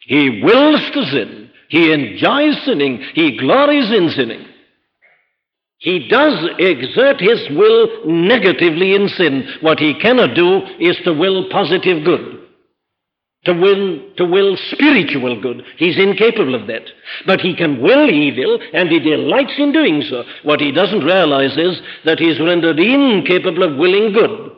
He 0.01 0.41
wills 0.43 0.81
to 0.93 1.05
sin. 1.05 1.51
He 1.69 1.93
enjoys 1.93 2.63
sinning. 2.65 3.03
He 3.15 3.37
glories 3.37 3.91
in 3.93 4.11
sinning. 4.11 4.47
He 5.79 6.09
does 6.09 6.35
exert 6.59 7.21
his 7.21 7.49
will 7.51 8.05
negatively 8.05 8.95
in 8.95 9.09
sin. 9.09 9.49
What 9.61 9.79
he 9.79 9.95
cannot 9.95 10.35
do 10.35 10.62
is 10.81 10.97
to 11.05 11.12
will 11.14 11.49
positive 11.51 12.05
good. 12.05 12.38
To 13.45 13.53
will, 13.55 14.14
to 14.17 14.25
will 14.27 14.57
spiritual 14.73 15.41
good. 15.41 15.62
He's 15.77 15.97
incapable 15.97 16.57
of 16.57 16.67
that. 16.67 16.83
But 17.25 17.41
he 17.41 17.55
can 17.55 17.81
will 17.81 18.11
evil, 18.11 18.59
and 18.75 18.88
he 18.88 18.99
delights 18.99 19.55
in 19.59 19.73
doing 19.73 20.03
so. 20.03 20.25
What 20.43 20.61
he 20.61 20.73
doesn't 20.73 21.05
realize 21.05 21.57
is 21.57 21.81
that 22.05 22.19
he's 22.19 22.41
rendered 22.41 22.81
incapable 22.81 23.62
of 23.62 23.79
willing 23.79 24.12
good 24.12 24.53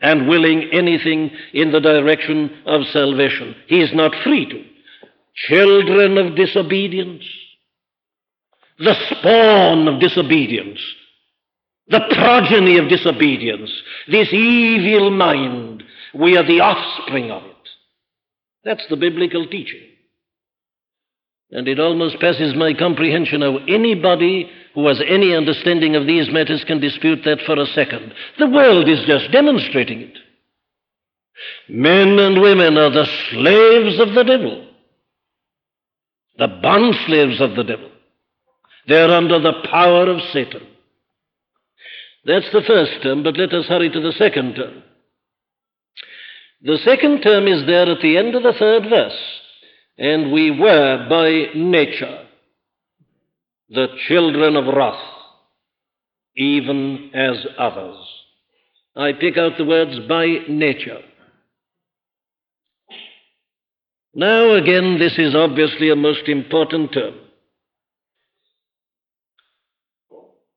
and 0.00 0.28
willing 0.28 0.68
anything 0.72 1.30
in 1.54 1.72
the 1.72 1.80
direction 1.80 2.50
of 2.66 2.86
salvation. 2.92 3.56
He 3.66 3.80
is 3.80 3.94
not 3.94 4.12
free 4.22 4.46
to. 4.46 4.62
Children 5.48 6.18
of 6.18 6.36
disobedience, 6.36 7.24
the 8.78 8.94
spawn 9.10 9.88
of 9.88 10.00
disobedience, 10.00 10.80
the 11.88 12.00
progeny 12.12 12.78
of 12.78 12.88
disobedience, 12.88 13.70
this 14.08 14.32
evil 14.32 15.10
mind, 15.10 15.82
we 16.14 16.36
are 16.36 16.46
the 16.46 16.60
offspring 16.60 17.30
of 17.30 17.42
it. 17.44 17.56
That's 18.64 18.86
the 18.88 18.96
biblical 18.96 19.46
teaching. 19.46 19.82
And 21.50 21.66
it 21.66 21.80
almost 21.80 22.20
passes 22.20 22.54
my 22.54 22.74
comprehension 22.74 23.40
how 23.40 23.56
anybody 23.68 24.50
who 24.74 24.86
has 24.86 25.00
any 25.06 25.34
understanding 25.34 25.96
of 25.96 26.06
these 26.06 26.30
matters 26.30 26.62
can 26.64 26.78
dispute 26.78 27.20
that 27.24 27.40
for 27.46 27.58
a 27.58 27.66
second. 27.66 28.12
The 28.38 28.48
world 28.50 28.88
is 28.88 29.04
just 29.06 29.32
demonstrating 29.32 30.02
it. 30.02 30.18
Men 31.68 32.18
and 32.18 32.40
women 32.40 32.76
are 32.76 32.90
the 32.90 33.06
slaves 33.30 33.98
of 34.00 34.14
the 34.14 34.24
devil, 34.24 34.66
the 36.36 36.48
bond 36.48 36.94
slaves 37.06 37.40
of 37.40 37.54
the 37.54 37.64
devil. 37.64 37.90
They're 38.88 39.10
under 39.10 39.38
the 39.38 39.52
power 39.70 40.08
of 40.08 40.18
Satan. 40.32 40.66
That's 42.24 42.50
the 42.52 42.62
first 42.66 43.02
term, 43.02 43.22
but 43.22 43.36
let 43.36 43.52
us 43.52 43.66
hurry 43.66 43.90
to 43.90 44.00
the 44.00 44.12
second 44.12 44.54
term. 44.54 44.82
The 46.62 46.78
second 46.84 47.20
term 47.20 47.46
is 47.46 47.66
there 47.66 47.88
at 47.88 48.00
the 48.00 48.16
end 48.16 48.34
of 48.34 48.42
the 48.42 48.54
third 48.58 48.84
verse. 48.88 49.18
And 49.98 50.32
we 50.32 50.50
were 50.50 51.06
by 51.08 51.52
nature 51.54 52.24
the 53.68 53.88
children 54.06 54.56
of 54.56 54.74
wrath, 54.74 55.04
even 56.36 57.10
as 57.12 57.36
others. 57.58 57.96
I 58.96 59.12
pick 59.12 59.36
out 59.36 59.58
the 59.58 59.66
words 59.66 59.98
by 60.08 60.38
nature. 60.48 61.00
Now, 64.14 64.54
again, 64.54 64.98
this 64.98 65.18
is 65.18 65.34
obviously 65.34 65.90
a 65.90 65.96
most 65.96 66.26
important 66.26 66.92
term. 66.92 67.14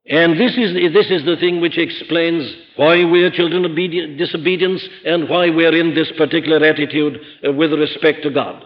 And 0.08 0.40
this 0.40 0.58
is, 0.58 0.74
this 0.94 1.12
is 1.12 1.26
the 1.26 1.38
thing 1.40 1.62
which 1.62 1.78
explains 1.78 2.52
why 2.76 3.06
we 3.06 3.24
are 3.24 3.30
children 3.30 3.66
of 3.66 3.76
disobedience 3.76 4.84
and 5.06 5.30
why 5.30 5.50
we 5.50 5.66
are 5.66 5.76
in 5.76 5.94
this 5.94 6.12
particular 6.18 6.66
attitude 6.66 7.20
uh, 7.48 7.52
with 7.52 7.72
respect 7.74 8.24
to 8.24 8.32
God. 8.32 8.64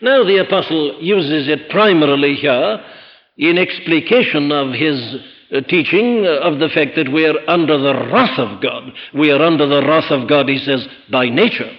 Now, 0.00 0.22
the 0.22 0.38
apostle 0.38 0.98
uses 1.02 1.48
it 1.48 1.70
primarily 1.70 2.34
here 2.34 2.80
in 3.36 3.58
explication 3.58 4.52
of 4.52 4.72
his 4.72 5.16
uh, 5.52 5.60
teaching 5.62 6.24
of 6.24 6.60
the 6.60 6.68
fact 6.68 6.92
that 6.96 7.12
we 7.12 7.26
are 7.26 7.38
under 7.48 7.76
the 7.76 7.94
wrath 8.12 8.38
of 8.38 8.62
God. 8.62 8.92
We 9.12 9.32
are 9.32 9.42
under 9.42 9.66
the 9.66 9.84
wrath 9.84 10.10
of 10.10 10.28
God, 10.28 10.48
he 10.48 10.58
says, 10.58 10.86
by 11.10 11.28
nature. 11.30 11.70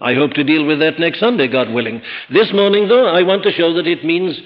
I 0.00 0.14
hope 0.14 0.32
to 0.32 0.44
deal 0.44 0.64
with 0.64 0.80
that 0.80 0.98
next 0.98 1.20
Sunday, 1.20 1.46
God 1.48 1.70
willing. 1.70 2.02
This 2.30 2.52
morning, 2.52 2.88
though, 2.88 3.06
I 3.06 3.22
want 3.22 3.44
to 3.44 3.52
show 3.52 3.74
that 3.74 3.86
it 3.86 4.04
means 4.04 4.40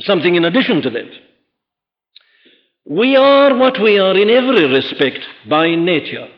something 0.00 0.34
in 0.34 0.44
addition 0.44 0.80
to 0.82 0.90
that. 0.90 1.10
We 2.84 3.16
are 3.16 3.56
what 3.56 3.80
we 3.80 3.98
are 3.98 4.16
in 4.16 4.28
every 4.28 4.66
respect 4.66 5.20
by 5.48 5.74
nature. 5.74 6.28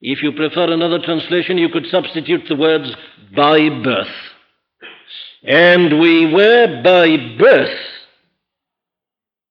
If 0.00 0.22
you 0.22 0.32
prefer 0.32 0.72
another 0.72 1.00
translation, 1.00 1.58
you 1.58 1.68
could 1.68 1.86
substitute 1.90 2.42
the 2.48 2.56
words 2.56 2.90
by 3.34 3.68
birth. 3.68 4.14
And 5.42 6.00
we 6.00 6.32
were 6.32 6.82
by 6.82 7.16
birth 7.38 7.78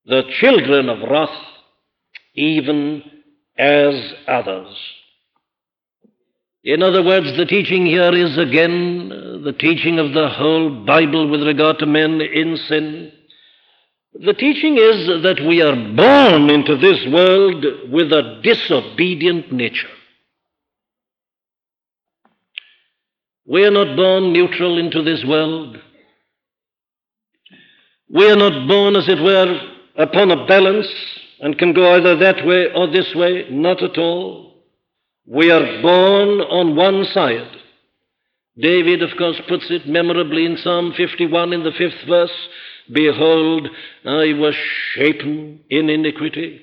the 0.05 0.23
children 0.39 0.89
of 0.89 1.09
wrath, 1.09 1.37
even 2.33 3.03
as 3.57 3.93
others. 4.27 4.75
In 6.63 6.81
other 6.81 7.03
words, 7.03 7.35
the 7.37 7.45
teaching 7.45 7.85
here 7.85 8.13
is 8.13 8.37
again 8.37 9.09
the 9.43 9.53
teaching 9.53 9.99
of 9.99 10.13
the 10.13 10.29
whole 10.29 10.85
Bible 10.85 11.29
with 11.29 11.43
regard 11.43 11.79
to 11.79 11.85
men 11.85 12.21
in 12.21 12.57
sin. 12.67 13.11
The 14.19 14.33
teaching 14.33 14.77
is 14.77 15.21
that 15.21 15.45
we 15.47 15.61
are 15.61 15.75
born 15.75 16.49
into 16.49 16.75
this 16.75 17.05
world 17.13 17.63
with 17.91 18.11
a 18.11 18.39
disobedient 18.41 19.51
nature. 19.51 19.89
We 23.45 23.63
are 23.63 23.71
not 23.71 23.95
born 23.95 24.33
neutral 24.33 24.79
into 24.79 25.03
this 25.03 25.23
world. 25.23 25.77
We 28.09 28.27
are 28.31 28.35
not 28.35 28.67
born, 28.67 28.95
as 28.95 29.07
it 29.07 29.21
were, 29.21 29.59
upon 29.95 30.31
a 30.31 30.47
balance 30.47 30.87
and 31.39 31.57
can 31.59 31.73
go 31.73 31.93
either 31.93 32.15
that 32.15 32.43
way 32.43 32.73
or 32.73 32.87
this 32.87 33.13
way. 33.13 33.47
Not 33.51 33.83
at 33.83 33.99
all. 33.99 34.63
We 35.27 35.51
are 35.51 35.81
born 35.83 36.41
on 36.41 36.75
one 36.75 37.05
side. 37.13 37.51
David, 38.57 39.03
of 39.03 39.15
course, 39.15 39.39
puts 39.47 39.69
it 39.69 39.87
memorably 39.87 40.45
in 40.45 40.57
Psalm 40.57 40.93
51 40.97 41.53
in 41.53 41.63
the 41.63 41.71
fifth 41.71 42.07
verse 42.07 42.31
Behold, 42.91 43.67
I 44.05 44.33
was 44.33 44.55
shapen 44.93 45.61
in 45.69 45.89
iniquity, 45.89 46.61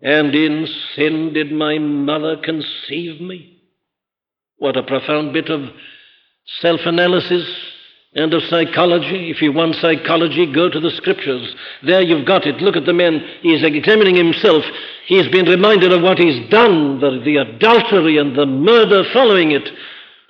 and 0.00 0.34
in 0.34 0.66
sin 0.94 1.32
did 1.32 1.52
my 1.52 1.78
mother 1.78 2.36
conceive 2.42 3.20
me. 3.20 3.60
What 4.58 4.76
a 4.76 4.82
profound 4.82 5.32
bit 5.32 5.50
of 5.50 5.68
self 6.60 6.80
analysis 6.84 7.46
and 8.14 8.32
of 8.32 8.42
psychology. 8.44 9.30
If 9.30 9.42
you 9.42 9.52
want 9.52 9.76
psychology, 9.76 10.50
go 10.50 10.70
to 10.70 10.80
the 10.80 10.90
scriptures. 10.90 11.54
There 11.82 12.00
you've 12.00 12.26
got 12.26 12.46
it. 12.46 12.62
Look 12.62 12.76
at 12.76 12.86
the 12.86 12.94
man. 12.94 13.20
He's 13.42 13.62
examining 13.62 14.16
himself. 14.16 14.64
He's 15.06 15.28
been 15.28 15.44
reminded 15.44 15.92
of 15.92 16.02
what 16.02 16.18
he's 16.18 16.48
done, 16.48 17.00
the, 17.00 17.20
the 17.22 17.36
adultery 17.36 18.16
and 18.16 18.34
the 18.34 18.46
murder 18.46 19.04
following 19.12 19.50
it. 19.50 19.68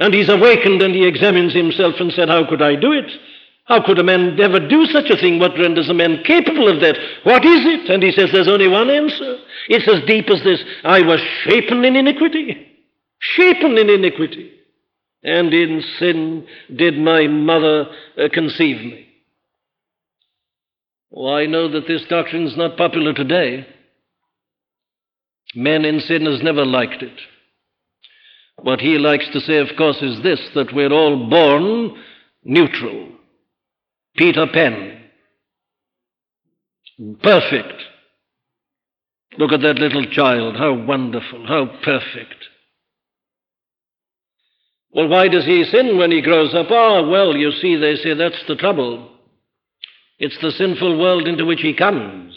And 0.00 0.12
he's 0.12 0.28
awakened 0.28 0.82
and 0.82 0.94
he 0.94 1.06
examines 1.06 1.54
himself 1.54 1.94
and 2.00 2.12
said, 2.12 2.28
How 2.28 2.46
could 2.48 2.60
I 2.60 2.74
do 2.74 2.92
it? 2.92 3.10
How 3.66 3.84
could 3.84 3.98
a 3.98 4.04
man 4.04 4.38
ever 4.40 4.60
do 4.60 4.86
such 4.86 5.10
a 5.10 5.16
thing? 5.16 5.40
What 5.40 5.58
renders 5.58 5.88
a 5.88 5.94
man 5.94 6.22
capable 6.24 6.68
of 6.68 6.80
that? 6.80 6.96
What 7.24 7.44
is 7.44 7.66
it? 7.66 7.90
And 7.90 8.02
he 8.02 8.12
says, 8.12 8.30
There's 8.32 8.48
only 8.48 8.68
one 8.68 8.90
answer. 8.90 9.38
It's 9.68 9.88
as 9.88 10.06
deep 10.06 10.30
as 10.30 10.42
this 10.44 10.62
I 10.84 11.02
was 11.02 11.20
shapen 11.42 11.84
in 11.84 11.96
iniquity. 11.96 12.64
Shapen 13.18 13.76
in 13.76 13.90
iniquity. 13.90 14.52
And 15.24 15.52
in 15.52 15.82
sin 15.98 16.46
did 16.76 16.96
my 16.96 17.26
mother 17.26 17.86
uh, 18.16 18.28
conceive 18.32 18.80
me. 18.80 19.08
Oh, 21.12 21.34
I 21.34 21.46
know 21.46 21.68
that 21.68 21.88
this 21.88 22.04
doctrine 22.08 22.46
is 22.46 22.56
not 22.56 22.76
popular 22.76 23.12
today. 23.12 23.66
Men 25.56 25.84
in 25.84 25.98
sin 26.00 26.26
has 26.26 26.42
never 26.42 26.64
liked 26.64 27.02
it. 27.02 27.18
What 28.62 28.80
he 28.80 28.98
likes 28.98 29.28
to 29.32 29.40
say, 29.40 29.58
of 29.58 29.76
course, 29.76 30.00
is 30.02 30.22
this 30.22 30.40
that 30.54 30.72
we're 30.72 30.92
all 30.92 31.28
born 31.28 31.96
neutral. 32.44 33.15
Peter 34.16 34.46
Pan. 34.52 35.02
Perfect. 37.22 37.82
Look 39.38 39.52
at 39.52 39.60
that 39.60 39.78
little 39.78 40.06
child. 40.06 40.56
How 40.56 40.72
wonderful. 40.72 41.46
How 41.46 41.66
perfect. 41.84 42.48
Well, 44.92 45.08
why 45.08 45.28
does 45.28 45.44
he 45.44 45.64
sin 45.64 45.98
when 45.98 46.10
he 46.10 46.22
grows 46.22 46.54
up? 46.54 46.68
Ah, 46.70 46.98
oh, 46.98 47.08
well, 47.08 47.36
you 47.36 47.52
see, 47.52 47.76
they 47.76 47.96
say 47.96 48.14
that's 48.14 48.42
the 48.48 48.56
trouble. 48.56 49.10
It's 50.18 50.38
the 50.40 50.52
sinful 50.52 50.98
world 50.98 51.28
into 51.28 51.44
which 51.44 51.60
he 51.60 51.74
comes. 51.74 52.34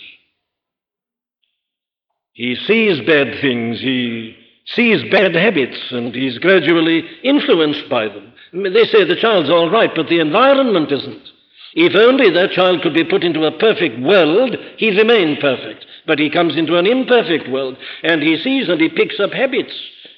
He 2.33 2.55
sees 2.55 2.99
bad 3.05 3.39
things, 3.41 3.79
he 3.79 4.35
sees 4.65 5.09
bad 5.11 5.35
habits, 5.35 5.77
and 5.91 6.13
he's 6.13 6.37
gradually 6.37 7.03
influenced 7.23 7.89
by 7.89 8.07
them. 8.09 8.33
They 8.53 8.85
say 8.85 9.05
the 9.05 9.19
child's 9.19 9.49
all 9.49 9.69
right, 9.69 9.91
but 9.95 10.07
the 10.09 10.19
environment 10.19 10.91
isn't. 10.91 11.29
If 11.73 11.95
only 11.95 12.31
that 12.31 12.51
child 12.51 12.81
could 12.81 12.93
be 12.93 13.03
put 13.03 13.23
into 13.23 13.45
a 13.45 13.57
perfect 13.57 13.99
world, 13.99 14.55
he'd 14.77 14.97
remain 14.97 15.37
perfect. 15.39 15.85
But 16.07 16.19
he 16.19 16.29
comes 16.29 16.57
into 16.57 16.77
an 16.77 16.87
imperfect 16.87 17.49
world, 17.49 17.77
and 18.03 18.23
he 18.23 18.37
sees 18.37 18.69
and 18.69 18.81
he 18.81 18.89
picks 18.89 19.19
up 19.19 19.31
habits. 19.31 19.73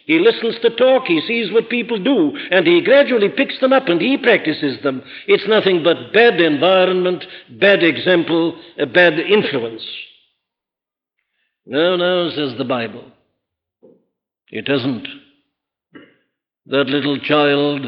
He 0.05 0.19
listens 0.19 0.55
to 0.61 0.69
talk, 0.75 1.05
he 1.05 1.21
sees 1.21 1.51
what 1.51 1.69
people 1.69 2.01
do, 2.01 2.35
and 2.51 2.65
he 2.65 2.81
gradually 2.81 3.29
picks 3.29 3.59
them 3.59 3.71
up 3.71 3.87
and 3.87 4.01
he 4.01 4.17
practices 4.17 4.81
them. 4.81 5.03
It's 5.27 5.47
nothing 5.47 5.83
but 5.83 6.13
bad 6.13 6.39
environment, 6.41 7.23
bad 7.49 7.83
example, 7.83 8.59
a 8.79 8.85
bad 8.85 9.19
influence. 9.19 9.85
No, 11.65 11.95
no, 11.95 12.29
says 12.31 12.57
the 12.57 12.65
Bible. 12.65 13.05
It 14.49 14.67
isn't. 14.67 15.07
That 16.65 16.87
little 16.87 17.19
child 17.19 17.85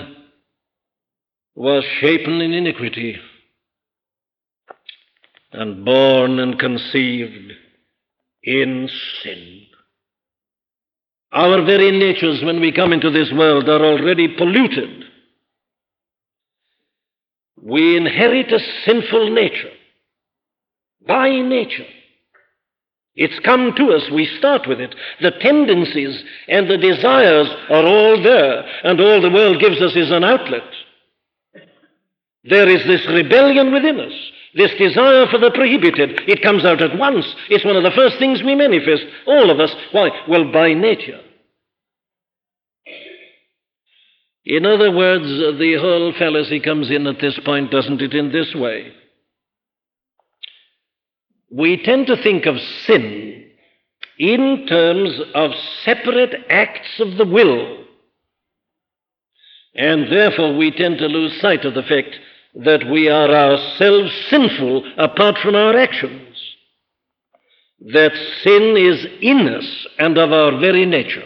was 1.55 1.83
shapen 1.99 2.41
in 2.41 2.53
iniquity 2.53 3.19
and 5.53 5.85
born 5.85 6.39
and 6.39 6.59
conceived 6.59 7.53
in 8.43 8.89
sin. 9.23 9.61
Our 11.31 11.63
very 11.65 11.91
natures, 11.91 12.43
when 12.43 12.59
we 12.59 12.71
come 12.71 12.93
into 12.93 13.09
this 13.09 13.31
world, 13.31 13.67
are 13.67 13.83
already 13.83 14.27
polluted. 14.37 15.05
We 17.61 17.97
inherit 17.97 18.51
a 18.51 18.59
sinful 18.85 19.33
nature 19.33 19.71
by 21.07 21.29
nature. 21.29 21.87
It's 23.15 23.39
come 23.45 23.73
to 23.77 23.91
us. 23.93 24.09
We 24.11 24.25
start 24.37 24.67
with 24.67 24.79
it. 24.79 24.95
The 25.21 25.31
tendencies 25.31 26.23
and 26.47 26.69
the 26.69 26.77
desires 26.77 27.47
are 27.69 27.85
all 27.85 28.21
there, 28.21 28.65
and 28.83 28.99
all 28.99 29.21
the 29.21 29.29
world 29.29 29.59
gives 29.59 29.81
us 29.81 29.95
is 29.95 30.11
an 30.11 30.23
outlet. 30.23 30.63
There 32.43 32.67
is 32.67 32.85
this 32.85 33.07
rebellion 33.07 33.71
within 33.71 33.99
us, 33.99 34.13
this 34.55 34.71
desire 34.77 35.27
for 35.27 35.39
the 35.39 35.51
prohibited. 35.51 36.21
It 36.27 36.43
comes 36.43 36.65
out 36.65 36.81
at 36.81 36.97
once. 36.97 37.25
It's 37.49 37.65
one 37.65 37.75
of 37.75 37.83
the 37.83 37.91
first 37.91 38.17
things 38.19 38.43
we 38.43 38.55
manifest, 38.55 39.03
all 39.25 39.49
of 39.49 39.59
us. 39.59 39.73
Why? 39.91 40.09
Well, 40.27 40.51
by 40.51 40.73
nature. 40.73 41.19
In 44.45 44.65
other 44.65 44.91
words, 44.91 45.25
the 45.25 45.77
whole 45.79 46.13
fallacy 46.17 46.59
comes 46.59 46.91
in 46.91 47.07
at 47.07 47.19
this 47.21 47.39
point, 47.45 47.71
doesn't 47.71 48.01
it, 48.01 48.13
in 48.13 48.31
this 48.31 48.53
way? 48.53 48.91
We 51.49 51.81
tend 51.81 52.07
to 52.07 52.21
think 52.21 52.45
of 52.45 52.57
sin 52.85 53.45
in 54.19 54.65
terms 54.67 55.11
of 55.33 55.51
separate 55.83 56.45
acts 56.49 56.99
of 56.99 57.17
the 57.17 57.25
will. 57.25 57.85
And 59.75 60.11
therefore, 60.11 60.55
we 60.55 60.71
tend 60.71 60.97
to 60.99 61.07
lose 61.07 61.39
sight 61.39 61.65
of 61.65 61.73
the 61.73 61.83
fact 61.83 62.15
that 62.55 62.85
we 62.91 63.09
are 63.09 63.29
ourselves 63.29 64.11
sinful 64.29 64.83
apart 64.97 65.37
from 65.41 65.55
our 65.55 65.77
actions. 65.77 66.37
That 67.79 68.13
sin 68.43 68.77
is 68.77 69.05
in 69.21 69.47
us 69.47 69.87
and 69.99 70.17
of 70.17 70.31
our 70.31 70.59
very 70.59 70.85
nature. 70.85 71.25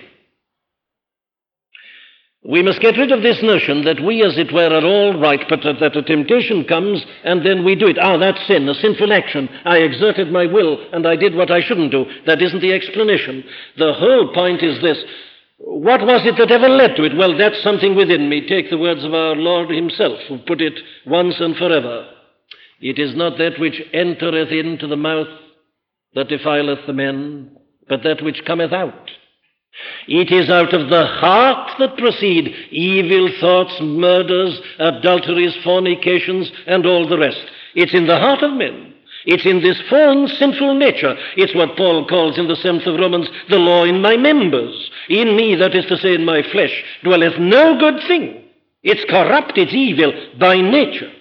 We 2.47 2.63
must 2.63 2.79
get 2.79 2.95
rid 2.95 3.11
of 3.11 3.23
this 3.23 3.43
notion 3.43 3.83
that 3.83 3.99
we, 3.99 4.23
as 4.23 4.37
it 4.37 4.53
were, 4.53 4.69
are 4.69 4.85
all 4.85 5.19
right, 5.19 5.43
but 5.49 5.59
that 5.63 5.97
a 5.97 6.01
temptation 6.01 6.63
comes 6.63 7.05
and 7.25 7.45
then 7.45 7.65
we 7.65 7.75
do 7.75 7.87
it. 7.87 7.97
Ah, 7.99 8.17
that's 8.17 8.47
sin, 8.47 8.69
a 8.69 8.73
sinful 8.73 9.11
action. 9.11 9.49
I 9.65 9.79
exerted 9.79 10.31
my 10.31 10.45
will 10.45 10.79
and 10.93 11.05
I 11.05 11.17
did 11.17 11.35
what 11.35 11.51
I 11.51 11.59
shouldn't 11.59 11.91
do. 11.91 12.05
That 12.25 12.41
isn't 12.41 12.61
the 12.61 12.71
explanation. 12.71 13.43
The 13.77 13.93
whole 13.93 14.33
point 14.33 14.63
is 14.63 14.81
this 14.81 14.97
what 15.57 16.01
was 16.01 16.21
it 16.25 16.37
that 16.37 16.51
ever 16.51 16.69
led 16.69 16.95
to 16.95 17.03
it? 17.03 17.17
Well, 17.17 17.37
that's 17.37 17.61
something 17.63 17.95
within 17.95 18.29
me. 18.29 18.47
Take 18.47 18.69
the 18.69 18.77
words 18.77 19.03
of 19.03 19.13
our 19.13 19.35
Lord 19.35 19.69
Himself, 19.69 20.19
who 20.27 20.37
put 20.39 20.61
it 20.61 20.79
once 21.05 21.35
and 21.39 21.55
forever. 21.55 22.07
It 22.79 22.99
is 22.99 23.15
not 23.15 23.37
that 23.39 23.59
which 23.59 23.81
entereth 23.91 24.51
into 24.51 24.87
the 24.87 24.95
mouth 24.95 25.27
that 26.13 26.29
defileth 26.29 26.85
the 26.85 26.93
men, 26.93 27.57
but 27.89 28.03
that 28.03 28.23
which 28.23 28.45
cometh 28.45 28.71
out. 28.71 29.09
It 30.07 30.31
is 30.31 30.49
out 30.49 30.73
of 30.73 30.89
the 30.89 31.05
heart 31.05 31.71
that 31.79 31.97
proceed 31.97 32.47
evil 32.71 33.29
thoughts, 33.39 33.77
murders, 33.81 34.59
adulteries, 34.79 35.55
fornications, 35.63 36.51
and 36.65 36.85
all 36.85 37.07
the 37.07 37.17
rest. 37.17 37.45
It's 37.75 37.93
in 37.93 38.07
the 38.07 38.17
heart 38.17 38.43
of 38.43 38.53
men. 38.53 38.93
It's 39.25 39.45
in 39.45 39.61
this 39.61 39.81
fallen, 39.89 40.27
sinful 40.27 40.75
nature. 40.75 41.15
It's 41.35 41.53
what 41.53 41.75
Paul 41.75 42.07
calls 42.07 42.37
in 42.37 42.47
the 42.47 42.55
seventh 42.55 42.87
of 42.87 42.99
Romans 42.99 43.27
the 43.49 43.57
law 43.57 43.83
in 43.83 44.01
my 44.01 44.15
members. 44.15 44.89
In 45.09 45.35
me, 45.35 45.55
that 45.55 45.75
is 45.75 45.85
to 45.85 45.97
say, 45.97 46.15
in 46.15 46.25
my 46.25 46.41
flesh, 46.51 46.83
dwelleth 47.03 47.39
no 47.39 47.77
good 47.79 48.01
thing. 48.07 48.43
It's 48.83 49.03
corrupt, 49.09 49.57
it's 49.57 49.73
evil 49.73 50.13
by 50.39 50.59
nature. 50.61 51.11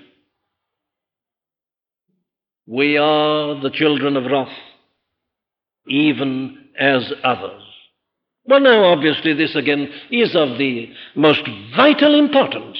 We 2.66 2.96
are 2.96 3.60
the 3.60 3.70
children 3.70 4.16
of 4.16 4.24
wrath, 4.24 4.48
even 5.88 6.58
as 6.78 7.12
others. 7.22 7.62
Well, 8.44 8.60
now, 8.60 8.84
obviously, 8.84 9.34
this 9.34 9.54
again 9.54 9.88
is 10.10 10.34
of 10.34 10.58
the 10.58 10.90
most 11.14 11.42
vital 11.76 12.18
importance. 12.18 12.78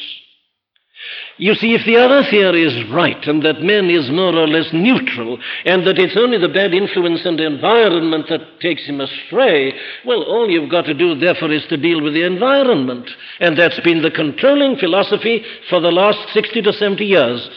You 1.38 1.54
see, 1.54 1.74
if 1.74 1.84
the 1.84 1.98
other 1.98 2.22
theory 2.30 2.62
is 2.62 2.90
right, 2.90 3.22
and 3.26 3.44
that 3.44 3.60
man 3.60 3.90
is 3.90 4.10
more 4.10 4.34
or 4.34 4.48
less 4.48 4.72
neutral, 4.72 5.38
and 5.66 5.86
that 5.86 5.98
it's 5.98 6.16
only 6.16 6.38
the 6.38 6.48
bad 6.48 6.72
influence 6.72 7.26
and 7.26 7.38
environment 7.38 8.26
that 8.30 8.60
takes 8.60 8.86
him 8.86 9.02
astray, 9.02 9.74
well, 10.06 10.22
all 10.22 10.48
you've 10.48 10.70
got 10.70 10.86
to 10.86 10.94
do, 10.94 11.14
therefore, 11.14 11.52
is 11.52 11.66
to 11.66 11.76
deal 11.76 12.02
with 12.02 12.14
the 12.14 12.24
environment. 12.24 13.10
And 13.38 13.58
that's 13.58 13.78
been 13.80 14.00
the 14.00 14.10
controlling 14.10 14.76
philosophy 14.78 15.44
for 15.68 15.78
the 15.78 15.92
last 15.92 16.32
60 16.32 16.62
to 16.62 16.72
70 16.72 17.04
years 17.04 17.50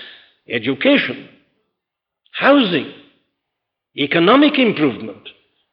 education, 0.49 1.29
housing, 2.33 2.91
economic 3.95 4.57
improvement. 4.57 5.29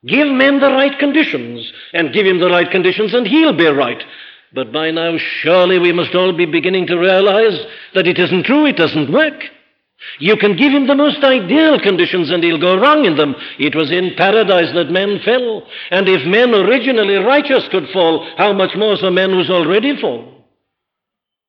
Give 0.07 0.29
men 0.29 0.61
the 0.61 0.71
right 0.71 0.97
conditions, 0.99 1.73
and 1.93 2.13
give 2.13 2.27
him 2.27 2.39
the 2.39 2.51
right 2.51 2.71
conditions, 2.71 3.15
and 3.15 3.27
he'll 3.27 3.57
be 3.57 3.67
right. 3.67 4.03
But 4.57 4.73
by 4.73 4.91
now, 4.91 5.19
surely 5.43 5.79
we 5.79 5.93
must 5.93 6.15
all 6.15 6.33
be 6.33 6.47
beginning 6.47 6.87
to 6.87 6.99
realize 6.99 7.61
that 7.93 8.07
it 8.07 8.19
isn't 8.19 8.47
true, 8.47 8.65
it 8.65 8.79
doesn't 8.79 9.13
work. 9.13 9.39
You 10.19 10.39
can 10.39 10.57
give 10.57 10.73
him 10.73 10.87
the 10.87 10.95
most 10.95 11.23
ideal 11.23 11.79
conditions 11.79 12.31
and 12.31 12.43
he'll 12.43 12.59
go 12.59 12.81
wrong 12.81 13.05
in 13.05 13.19
them. 13.19 13.35
It 13.59 13.75
was 13.75 13.93
in 13.93 14.15
paradise 14.17 14.73
that 14.73 14.91
men 14.91 15.21
fell. 15.23 15.63
And 15.91 16.09
if 16.09 16.27
men 16.27 16.55
originally 16.55 17.17
righteous 17.17 17.69
could 17.71 17.91
fall, 17.93 18.27
how 18.39 18.55
much 18.55 18.75
more 18.77 18.97
so 18.97 19.11
men 19.11 19.29
who's 19.29 19.51
already 19.51 20.01
fallen? 20.01 20.33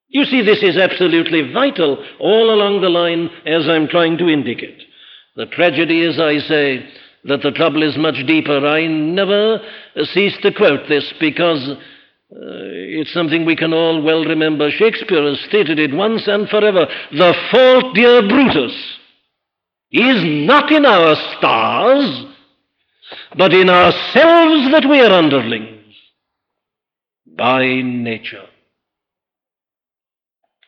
You 0.09 0.25
see, 0.25 0.41
this 0.41 0.61
is 0.61 0.75
absolutely 0.75 1.53
vital 1.53 2.03
all 2.19 2.53
along 2.53 2.81
the 2.81 2.89
line 2.89 3.29
as 3.45 3.69
I'm 3.69 3.87
trying 3.87 4.17
to 4.17 4.27
indicate. 4.27 4.81
The 5.37 5.45
tragedy 5.45 6.03
is, 6.03 6.19
I 6.19 6.39
say, 6.39 6.85
that 7.23 7.41
the 7.41 7.51
trouble 7.51 7.83
is 7.83 7.97
much 7.97 8.25
deeper. 8.27 8.67
I 8.67 8.85
never 8.87 9.61
cease 10.13 10.35
to 10.41 10.51
quote 10.51 10.89
this 10.89 11.13
because 11.21 11.77
Uh, 12.29 12.39
it's 12.99 13.13
something 13.13 13.45
we 13.45 13.55
can 13.55 13.73
all 13.73 14.01
well 14.01 14.25
remember. 14.25 14.69
Shakespeare 14.69 15.23
has 15.29 15.39
stated 15.47 15.79
it 15.79 15.93
once 15.93 16.27
and 16.27 16.49
forever. 16.49 16.85
The 17.11 17.33
fault, 17.51 17.95
dear 17.95 18.27
Brutus, 18.27 18.75
is 19.91 20.45
not 20.45 20.69
in 20.71 20.85
our 20.85 21.15
stars, 21.37 22.25
but 23.37 23.53
in 23.53 23.69
ourselves 23.69 24.71
that 24.71 24.85
we 24.89 24.99
are 24.99 25.13
underlings 25.13 25.95
by 27.25 27.81
nature. 27.81 28.45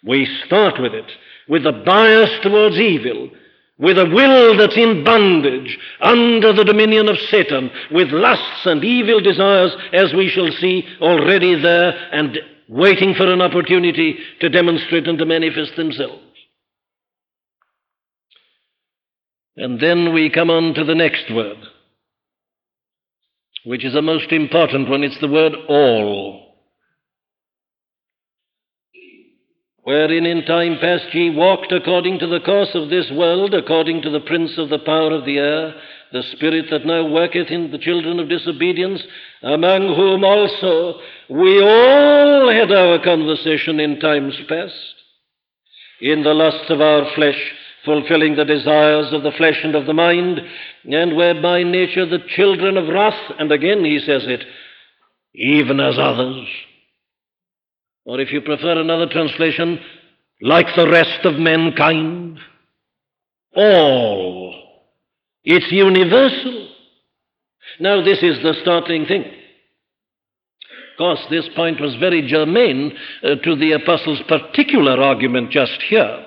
We 0.05 0.25
start 0.45 0.79
with 0.79 0.93
it, 0.93 1.11
with 1.49 1.65
a 1.65 1.73
bias 1.73 2.39
towards 2.41 2.77
evil, 2.77 3.31
with 3.79 3.97
a 3.97 4.05
will 4.05 4.57
that's 4.57 4.77
in 4.77 5.03
bondage 5.05 5.79
under 6.01 6.51
the 6.53 6.65
dominion 6.65 7.07
of 7.07 7.17
Satan, 7.31 7.71
with 7.91 8.09
lusts 8.09 8.65
and 8.65 8.83
evil 8.83 9.21
desires, 9.21 9.71
as 9.93 10.13
we 10.13 10.29
shall 10.29 10.51
see 10.59 10.85
already 11.01 11.59
there 11.59 11.91
and 12.11 12.37
waiting 12.67 13.15
for 13.15 13.31
an 13.31 13.41
opportunity 13.41 14.19
to 14.41 14.49
demonstrate 14.49 15.07
and 15.07 15.17
to 15.17 15.25
manifest 15.25 15.75
themselves. 15.77 16.21
And 19.55 19.79
then 19.79 20.13
we 20.13 20.29
come 20.29 20.49
on 20.49 20.73
to 20.73 20.83
the 20.83 20.95
next 20.95 21.33
word, 21.33 21.57
which 23.63 23.85
is 23.85 23.95
a 23.95 24.01
most 24.01 24.31
important 24.31 24.89
one. 24.89 25.03
It's 25.03 25.19
the 25.19 25.27
word 25.27 25.53
all. 25.67 26.48
Wherein 29.89 30.27
in 30.27 30.45
time 30.45 30.77
past 30.79 31.11
ye 31.15 31.31
walked 31.31 31.71
according 31.71 32.19
to 32.19 32.27
the 32.27 32.39
course 32.41 32.69
of 32.75 32.91
this 32.91 33.09
world, 33.09 33.55
according 33.55 34.03
to 34.03 34.11
the 34.11 34.19
prince 34.19 34.55
of 34.59 34.69
the 34.69 34.77
power 34.77 35.11
of 35.11 35.25
the 35.25 35.39
air, 35.39 35.73
the 36.13 36.21
spirit 36.31 36.65
that 36.69 36.85
now 36.85 37.07
worketh 37.07 37.47
in 37.49 37.71
the 37.71 37.77
children 37.79 38.19
of 38.19 38.29
disobedience, 38.29 39.01
among 39.41 39.95
whom 39.95 40.23
also 40.23 40.99
we 41.27 41.59
all 41.63 42.51
had 42.51 42.71
our 42.71 43.03
conversation 43.03 43.79
in 43.79 43.99
times 43.99 44.35
past, 44.47 44.93
in 46.01 46.21
the 46.21 46.35
lusts 46.35 46.69
of 46.69 46.81
our 46.81 47.11
flesh, 47.15 47.51
fulfilling 47.83 48.35
the 48.35 48.45
desires 48.45 49.11
of 49.11 49.23
the 49.23 49.33
flesh 49.37 49.59
and 49.63 49.73
of 49.73 49.87
the 49.87 49.93
mind, 49.93 50.39
and 50.85 51.17
were 51.17 51.41
by 51.41 51.63
nature 51.63 52.05
the 52.05 52.23
children 52.35 52.77
of 52.77 52.89
wrath, 52.89 53.31
and 53.39 53.51
again 53.51 53.83
he 53.83 53.97
says 53.97 54.21
it, 54.27 54.43
even 55.33 55.79
as 55.79 55.97
others. 55.97 56.47
Or 58.05 58.19
if 58.19 58.31
you 58.31 58.41
prefer 58.41 58.79
another 58.79 59.07
translation, 59.07 59.79
like 60.41 60.67
the 60.75 60.89
rest 60.89 61.25
of 61.25 61.35
mankind. 61.35 62.39
all. 63.55 64.55
It's 65.43 65.71
universal. 65.71 66.69
Now, 67.79 68.03
this 68.03 68.21
is 68.21 68.41
the 68.43 68.53
startling 68.61 69.05
thing. 69.05 69.23
Of 69.23 70.97
course, 70.97 71.19
this 71.29 71.47
point 71.55 71.79
was 71.79 71.95
very 71.95 72.27
germane 72.27 72.91
uh, 73.23 73.35
to 73.35 73.55
the 73.55 73.71
Apostle's 73.71 74.21
particular 74.27 75.01
argument 75.01 75.49
just 75.49 75.81
here. 75.87 76.25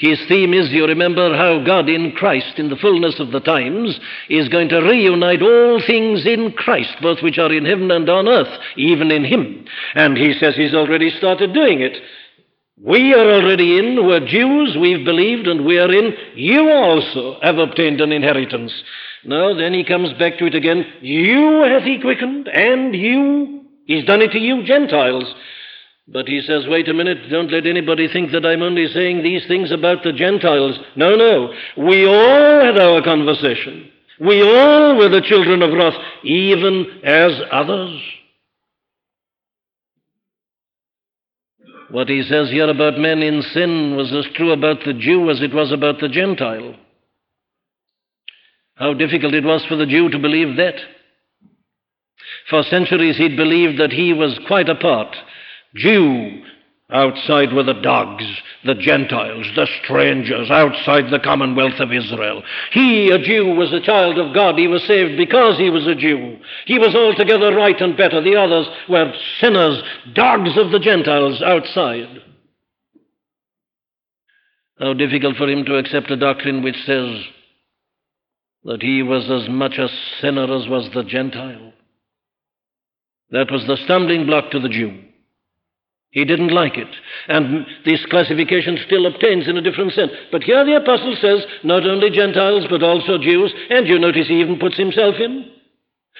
His 0.00 0.18
theme 0.28 0.54
is, 0.54 0.70
you 0.70 0.86
remember, 0.86 1.36
how 1.36 1.62
God 1.62 1.90
in 1.90 2.12
Christ, 2.12 2.58
in 2.58 2.70
the 2.70 2.76
fullness 2.76 3.20
of 3.20 3.32
the 3.32 3.40
times, 3.40 4.00
is 4.30 4.48
going 4.48 4.70
to 4.70 4.80
reunite 4.80 5.42
all 5.42 5.82
things 5.86 6.24
in 6.24 6.52
Christ, 6.52 6.96
both 7.02 7.22
which 7.22 7.36
are 7.36 7.52
in 7.52 7.66
heaven 7.66 7.90
and 7.90 8.08
on 8.08 8.26
earth, 8.26 8.58
even 8.78 9.10
in 9.10 9.24
Him. 9.24 9.66
And 9.94 10.16
he 10.16 10.32
says 10.32 10.56
he's 10.56 10.72
already 10.72 11.10
started 11.10 11.52
doing 11.52 11.82
it. 11.82 11.98
We 12.82 13.12
are 13.12 13.30
already 13.30 13.78
in, 13.78 14.06
we're 14.06 14.26
Jews, 14.26 14.74
we've 14.80 15.04
believed, 15.04 15.46
and 15.46 15.66
we 15.66 15.78
are 15.78 15.92
in. 15.92 16.14
You 16.34 16.70
also 16.70 17.38
have 17.42 17.58
obtained 17.58 18.00
an 18.00 18.10
inheritance. 18.10 18.72
Now, 19.22 19.52
then 19.52 19.74
he 19.74 19.84
comes 19.84 20.14
back 20.14 20.38
to 20.38 20.46
it 20.46 20.54
again. 20.54 20.86
You 21.02 21.62
hath 21.64 21.82
he 21.82 22.00
quickened, 22.00 22.48
and 22.48 22.94
you. 22.94 23.66
He's 23.84 24.06
done 24.06 24.22
it 24.22 24.32
to 24.32 24.38
you, 24.38 24.64
Gentiles. 24.64 25.30
But 26.08 26.26
he 26.26 26.40
says, 26.40 26.64
wait 26.66 26.88
a 26.88 26.94
minute, 26.94 27.30
don't 27.30 27.52
let 27.52 27.66
anybody 27.66 28.08
think 28.08 28.32
that 28.32 28.44
I'm 28.44 28.62
only 28.62 28.88
saying 28.88 29.22
these 29.22 29.46
things 29.46 29.70
about 29.70 30.02
the 30.02 30.12
Gentiles. 30.12 30.78
No, 30.96 31.14
no. 31.14 31.52
We 31.76 32.04
all 32.06 32.64
had 32.64 32.78
our 32.78 33.02
conversation. 33.02 33.90
We 34.20 34.42
all 34.42 34.96
were 34.96 35.08
the 35.08 35.22
children 35.22 35.62
of 35.62 35.72
wrath, 35.72 35.94
even 36.24 37.00
as 37.04 37.32
others. 37.52 38.00
What 41.90 42.08
he 42.08 42.22
says 42.22 42.50
here 42.50 42.68
about 42.68 42.98
men 42.98 43.22
in 43.22 43.42
sin 43.42 43.96
was 43.96 44.12
as 44.12 44.26
true 44.34 44.52
about 44.52 44.84
the 44.84 44.92
Jew 44.92 45.30
as 45.30 45.40
it 45.40 45.54
was 45.54 45.72
about 45.72 46.00
the 46.00 46.08
Gentile. 46.08 46.76
How 48.76 48.94
difficult 48.94 49.34
it 49.34 49.44
was 49.44 49.64
for 49.66 49.76
the 49.76 49.86
Jew 49.86 50.08
to 50.10 50.18
believe 50.18 50.56
that. 50.56 50.76
For 52.48 52.62
centuries 52.62 53.16
he'd 53.16 53.36
believed 53.36 53.80
that 53.80 53.92
he 53.92 54.12
was 54.12 54.38
quite 54.46 54.68
apart. 54.68 55.16
Jew, 55.74 56.42
outside 56.90 57.52
were 57.52 57.62
the 57.62 57.80
dogs, 57.80 58.24
the 58.64 58.74
Gentiles, 58.74 59.46
the 59.54 59.68
strangers, 59.82 60.50
outside 60.50 61.10
the 61.10 61.20
commonwealth 61.20 61.78
of 61.78 61.92
Israel. 61.92 62.42
He, 62.72 63.10
a 63.10 63.18
Jew, 63.18 63.54
was 63.54 63.72
a 63.72 63.80
child 63.80 64.18
of 64.18 64.34
God. 64.34 64.58
He 64.58 64.66
was 64.66 64.82
saved 64.84 65.16
because 65.16 65.58
he 65.58 65.70
was 65.70 65.86
a 65.86 65.94
Jew. 65.94 66.38
He 66.66 66.78
was 66.78 66.94
altogether 66.94 67.54
right 67.54 67.80
and 67.80 67.96
better. 67.96 68.20
The 68.20 68.36
others 68.36 68.66
were 68.88 69.12
sinners, 69.40 69.82
dogs 70.14 70.56
of 70.56 70.72
the 70.72 70.80
Gentiles 70.80 71.40
outside. 71.42 72.22
How 74.78 74.94
difficult 74.94 75.36
for 75.36 75.48
him 75.48 75.64
to 75.66 75.76
accept 75.76 76.10
a 76.10 76.16
doctrine 76.16 76.62
which 76.62 76.76
says 76.86 77.22
that 78.64 78.82
he 78.82 79.02
was 79.02 79.30
as 79.30 79.48
much 79.48 79.78
a 79.78 79.88
sinner 80.20 80.44
as 80.44 80.68
was 80.68 80.90
the 80.94 81.04
Gentile. 81.04 81.72
That 83.30 83.50
was 83.52 83.66
the 83.66 83.76
stumbling 83.84 84.26
block 84.26 84.50
to 84.50 84.58
the 84.58 84.68
Jew. 84.68 85.02
He 86.10 86.24
didn't 86.24 86.48
like 86.52 86.76
it. 86.76 86.88
And 87.28 87.66
this 87.84 88.04
classification 88.06 88.78
still 88.84 89.06
obtains 89.06 89.46
in 89.46 89.56
a 89.56 89.62
different 89.62 89.92
sense. 89.92 90.10
But 90.32 90.42
here 90.42 90.64
the 90.64 90.76
apostle 90.76 91.16
says 91.20 91.44
not 91.62 91.86
only 91.86 92.10
Gentiles, 92.10 92.66
but 92.68 92.82
also 92.82 93.16
Jews. 93.18 93.52
And 93.70 93.86
you 93.86 93.98
notice 93.98 94.26
he 94.26 94.40
even 94.40 94.58
puts 94.58 94.76
himself 94.76 95.16
in. 95.20 95.50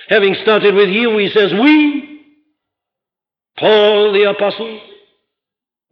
Having 0.08 0.36
started 0.42 0.74
with 0.74 0.90
you, 0.90 1.18
he 1.18 1.28
says, 1.28 1.52
We, 1.52 2.22
Paul 3.58 4.12
the 4.12 4.30
apostle. 4.30 4.80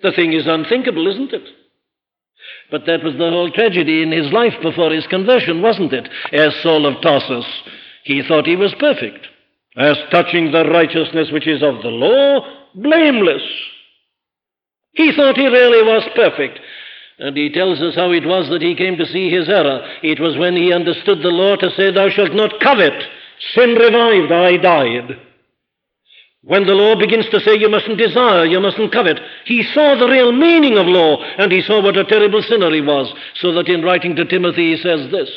The 0.01 0.13
thing 0.13 0.33
is 0.33 0.47
unthinkable, 0.47 1.09
isn't 1.09 1.33
it? 1.33 1.43
But 2.71 2.87
that 2.87 3.03
was 3.03 3.15
the 3.15 3.31
whole 3.31 3.51
tragedy 3.51 4.03
in 4.03 4.13
his 4.13 4.33
life 4.33 4.55
before 4.63 4.93
his 4.93 5.07
conversion, 5.09 5.61
wasn't 5.61 5.93
it? 5.93 6.09
As 6.33 6.55
Saul 6.63 6.87
of 6.87 7.03
Tarsus, 7.03 7.47
he 8.05 8.23
thought 8.23 8.47
he 8.47 8.55
was 8.55 8.75
perfect. 8.79 9.27
As 9.77 9.97
touching 10.11 10.53
the 10.53 10.65
righteousness 10.65 11.31
which 11.33 11.49
is 11.49 11.63
of 11.63 11.83
the 11.83 11.89
law, 11.89 12.47
blameless. 12.75 13.43
He 14.99 15.13
thought 15.13 15.37
he 15.37 15.47
really 15.47 15.85
was 15.87 16.03
perfect. 16.17 16.59
And 17.21 17.37
he 17.37 17.51
tells 17.51 17.81
us 17.81 17.95
how 17.95 18.11
it 18.11 18.27
was 18.27 18.49
that 18.51 18.63
he 18.63 18.75
came 18.75 18.97
to 18.97 19.07
see 19.07 19.31
his 19.31 19.49
error. 19.49 19.87
It 20.03 20.19
was 20.19 20.37
when 20.37 20.57
he 20.57 20.73
understood 20.73 21.23
the 21.23 21.29
law 21.29 21.55
to 21.55 21.71
say, 21.71 21.93
Thou 21.93 22.11
shalt 22.11 22.35
not 22.35 22.59
covet. 22.61 23.01
Sin 23.55 23.77
revived, 23.77 24.33
I 24.33 24.57
died. 24.57 25.17
When 26.43 26.67
the 26.67 26.75
law 26.75 26.99
begins 26.99 27.29
to 27.31 27.39
say 27.39 27.55
you 27.55 27.69
mustn't 27.69 27.99
desire, 27.99 28.45
you 28.45 28.59
mustn't 28.59 28.93
covet, 28.93 29.21
he 29.45 29.63
saw 29.63 29.95
the 29.95 30.09
real 30.09 30.33
meaning 30.33 30.77
of 30.79 30.87
law, 30.87 31.23
and 31.39 31.53
he 31.53 31.63
saw 31.63 31.81
what 31.81 31.97
a 31.97 32.05
terrible 32.05 32.43
sinner 32.43 32.75
he 32.75 32.81
was, 32.81 33.13
so 33.37 33.53
that 33.53 33.69
in 33.69 33.83
writing 33.83 34.17
to 34.17 34.25
Timothy 34.25 34.75
he 34.75 34.83
says 34.83 35.13
this 35.13 35.31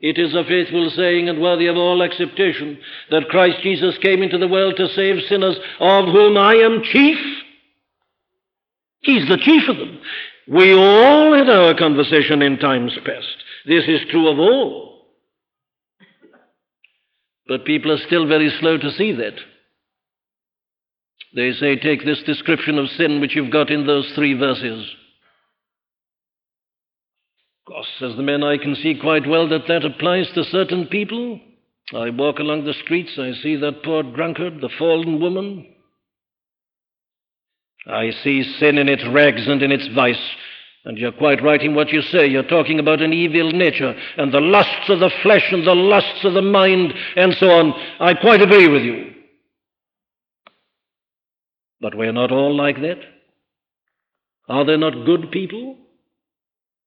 It 0.00 0.18
is 0.18 0.34
a 0.34 0.44
faithful 0.44 0.90
saying 0.90 1.30
and 1.30 1.40
worthy 1.40 1.66
of 1.66 1.78
all 1.78 2.02
acceptation 2.02 2.78
that 3.10 3.30
Christ 3.30 3.62
Jesus 3.62 3.96
came 3.98 4.22
into 4.22 4.36
the 4.36 4.48
world 4.48 4.76
to 4.76 4.88
save 4.88 5.24
sinners, 5.28 5.56
of 5.80 6.06
whom 6.06 6.36
I 6.36 6.56
am 6.56 6.82
chief. 6.82 7.18
He's 9.00 9.28
the 9.28 9.38
chief 9.38 9.68
of 9.68 9.76
them. 9.76 10.00
We 10.48 10.72
all 10.72 11.34
had 11.34 11.48
our 11.48 11.74
conversation 11.76 12.42
in 12.42 12.58
times 12.58 12.96
past. 13.04 13.36
This 13.66 13.84
is 13.86 14.00
true 14.10 14.28
of 14.28 14.38
all. 14.38 15.06
But 17.46 17.64
people 17.64 17.92
are 17.92 18.06
still 18.06 18.26
very 18.26 18.50
slow 18.60 18.78
to 18.78 18.90
see 18.92 19.12
that. 19.12 19.34
They 21.34 21.52
say, 21.52 21.76
take 21.76 22.04
this 22.04 22.22
description 22.24 22.78
of 22.78 22.88
sin 22.90 23.20
which 23.20 23.36
you've 23.36 23.52
got 23.52 23.70
in 23.70 23.86
those 23.86 24.10
three 24.14 24.34
verses. 24.34 24.90
Course, 27.66 27.86
says 27.98 28.16
the 28.16 28.22
man, 28.22 28.42
I 28.42 28.56
can 28.56 28.74
see 28.76 28.98
quite 28.98 29.28
well 29.28 29.46
that 29.50 29.66
that 29.68 29.84
applies 29.84 30.30
to 30.34 30.42
certain 30.44 30.86
people. 30.86 31.38
I 31.94 32.08
walk 32.08 32.38
along 32.38 32.64
the 32.64 32.72
streets, 32.84 33.18
I 33.18 33.32
see 33.42 33.56
that 33.56 33.82
poor 33.82 34.02
drunkard, 34.02 34.62
the 34.62 34.70
fallen 34.78 35.20
woman, 35.20 35.66
I 37.86 38.10
see 38.22 38.42
sin 38.58 38.78
in 38.78 38.88
its 38.88 39.06
rags 39.08 39.46
and 39.46 39.62
in 39.62 39.72
its 39.72 39.86
vice. 39.88 40.20
And 40.84 40.96
you're 40.96 41.12
quite 41.12 41.42
right 41.42 41.60
in 41.60 41.74
what 41.74 41.90
you 41.90 42.02
say. 42.02 42.26
You're 42.26 42.42
talking 42.42 42.78
about 42.78 43.02
an 43.02 43.12
evil 43.12 43.52
nature 43.52 43.94
and 44.16 44.32
the 44.32 44.40
lusts 44.40 44.88
of 44.88 45.00
the 45.00 45.10
flesh 45.22 45.52
and 45.52 45.66
the 45.66 45.74
lusts 45.74 46.24
of 46.24 46.34
the 46.34 46.42
mind 46.42 46.94
and 47.16 47.34
so 47.34 47.50
on. 47.50 47.74
I 48.00 48.14
quite 48.14 48.40
agree 48.40 48.68
with 48.68 48.82
you. 48.82 49.12
But 51.80 51.94
we're 51.94 52.12
not 52.12 52.32
all 52.32 52.56
like 52.56 52.80
that. 52.80 52.98
Are 54.48 54.64
there 54.64 54.78
not 54.78 55.04
good 55.04 55.30
people? 55.30 55.76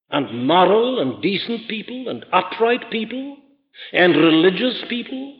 And 0.09 0.47
moral 0.47 0.99
and 0.99 1.21
decent 1.21 1.69
people 1.69 2.09
and 2.09 2.25
upright 2.33 2.91
people? 2.91 3.37
And 3.93 4.15
religious 4.15 4.83
people? 4.89 5.37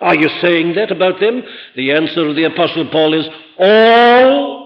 Are 0.00 0.16
you 0.16 0.28
saying 0.40 0.74
that 0.74 0.90
about 0.90 1.20
them? 1.20 1.42
The 1.76 1.92
answer 1.92 2.26
of 2.26 2.36
the 2.36 2.44
Apostle 2.44 2.88
Paul 2.90 3.14
is 3.14 3.28
all 3.58 4.57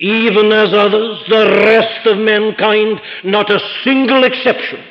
even 0.00 0.50
as 0.50 0.72
others, 0.72 1.18
the 1.28 1.62
rest 1.66 2.06
of 2.06 2.16
mankind, 2.16 3.00
not 3.22 3.50
a 3.50 3.60
single 3.84 4.24
exception. 4.24 4.82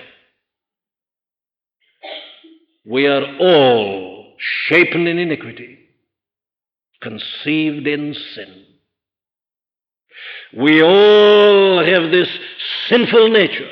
We 2.86 3.08
are 3.08 3.26
all 3.40 4.36
shapen 4.68 5.08
in 5.08 5.18
iniquity, 5.18 5.80
conceived 7.02 7.88
in 7.88 8.14
sin. 8.36 8.66
We 10.56 10.84
all 10.84 11.84
have 11.84 12.12
this 12.12 12.30
sinful 12.88 13.30
nature. 13.30 13.72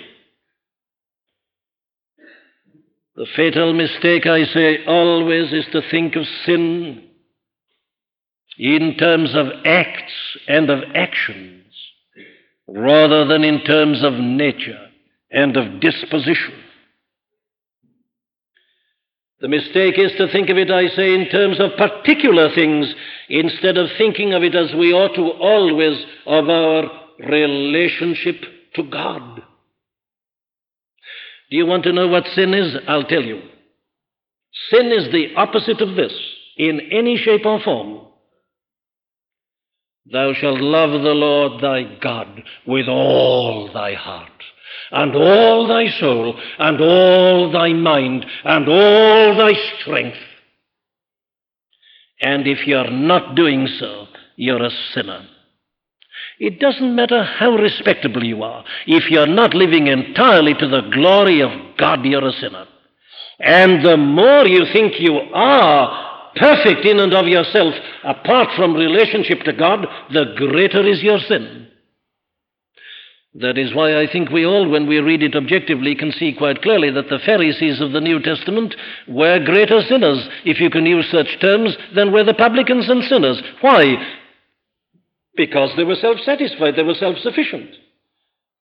The 3.16 3.28
fatal 3.36 3.74
mistake, 3.74 4.26
I 4.26 4.44
say, 4.46 4.86
always 4.86 5.54
is 5.54 5.66
to 5.72 5.82
think 5.92 6.16
of 6.16 6.26
sin 6.46 7.07
in 8.58 8.96
terms 8.98 9.36
of 9.36 9.48
acts 9.66 10.38
and 10.48 10.70
of 10.70 10.80
actions 10.96 11.64
rather 12.68 13.26
than 13.26 13.44
in 13.44 13.64
terms 13.64 14.04
of 14.04 14.14
nature 14.14 14.88
and 15.32 15.56
of 15.56 15.80
disposition. 15.80 16.54
The 19.40 19.48
mistake 19.48 20.00
is 20.00 20.12
to 20.18 20.32
think 20.32 20.50
of 20.50 20.58
it, 20.58 20.72
I 20.72 20.88
say, 20.88 21.14
in 21.14 21.30
terms 21.30 21.60
of 21.60 21.78
particular 21.78 22.50
things 22.56 22.94
instead 23.30 23.78
of 23.78 23.90
thinking 23.98 24.34
of 24.34 24.42
it 24.42 24.56
as 24.56 24.74
we 24.74 24.94
ought 24.94 25.14
to 25.16 25.30
always 25.40 26.04
of 26.26 26.50
our 26.50 26.84
relationship 27.20 28.42
to 28.76 28.84
God. 28.84 29.44
Do 31.50 31.56
you 31.56 31.68
want 31.68 31.84
to 31.84 31.94
know 31.94 32.08
what 32.08 32.26
sin 32.36 32.54
is? 32.54 32.76
I'll 32.88 33.04
tell 33.04 33.22
you. 33.22 33.42
Sin 34.72 34.88
is 34.88 35.12
the 35.12 35.36
opposite 35.36 35.82
of 35.82 35.96
this 35.96 36.14
in 36.58 36.82
any 36.92 37.16
shape 37.16 37.46
or 37.46 37.62
form. 37.62 38.07
Thou 40.12 40.34
shalt 40.34 40.62
love 40.62 40.92
the 40.92 41.14
Lord 41.14 41.62
thy 41.62 41.84
God 42.00 42.44
with 42.66 42.88
all 42.88 43.70
thy 43.74 43.94
heart, 43.94 44.32
and 44.92 45.16
all 45.16 45.68
thy 45.68 45.88
soul, 46.00 46.40
and 46.60 46.80
all 46.80 47.52
thy 47.52 47.74
mind, 47.74 48.26
and 48.46 48.70
all 48.70 49.36
thy 49.36 49.54
strength. 49.80 50.18
And 52.22 52.48
if 52.48 52.66
you're 52.66 52.90
not 52.90 53.36
doing 53.36 53.68
so, 53.68 54.08
you're 54.38 54.64
a 54.64 54.72
sinner. 54.94 55.28
It 56.40 56.60
doesn't 56.60 56.96
matter 56.96 57.24
how 57.24 57.52
respectable 57.52 58.24
you 58.24 58.44
are. 58.44 58.64
If 58.86 59.10
you're 59.10 59.28
not 59.28 59.54
living 59.54 59.88
entirely 59.88 60.54
to 60.54 60.68
the 60.68 60.82
glory 60.94 61.42
of 61.42 61.52
God, 61.78 62.06
you're 62.06 62.28
a 62.28 62.32
sinner. 62.32 62.66
And 63.40 63.86
the 63.86 63.98
more 63.98 64.48
you 64.48 64.66
think 64.72 65.00
you 65.00 65.16
are 65.34 66.07
perfect 66.40 66.86
in 66.86 67.00
and 67.00 67.14
of 67.14 67.28
yourself, 67.28 67.74
apart 68.04 68.50
from 68.56 68.74
relationship 68.74 69.42
to 69.42 69.54
God, 69.54 69.88
the 70.12 70.34
greater 70.38 70.88
is 70.88 71.02
your 71.02 71.20
sin. 71.20 71.68
That 73.36 73.58
is 73.58 73.74
why 73.74 74.02
I 74.02 74.12
think 74.12 74.30
we 74.30 74.46
all, 74.46 74.68
when 74.68 74.88
we 74.88 74.98
read 74.98 75.22
it 75.22 75.36
objectively, 75.36 75.94
can 75.94 76.12
see 76.12 76.34
quite 76.34 76.64
clearly 76.64 76.90
that 76.90 77.10
the 77.10 77.20
Pharisees 77.24 77.80
of 77.82 77.92
the 77.92 78.02
New 78.02 78.20
Testament 78.20 78.76
were 79.08 79.44
greater 79.44 79.82
sinners, 79.82 80.28
if 80.44 80.60
you 80.60 80.72
can 80.72 80.88
use 80.88 81.08
such 81.12 81.40
terms, 81.40 81.78
than 81.94 82.12
were 82.12 82.24
the 82.24 82.34
publicans 82.34 82.90
and 82.90 83.04
sinners. 83.04 83.40
Why? 83.62 83.96
Because 85.36 85.70
they 85.78 85.84
were 85.84 85.96
self 85.96 86.18
satisfied, 86.22 86.76
they 86.76 86.84
were 86.84 86.96
self 86.96 87.18
sufficient. 87.20 87.70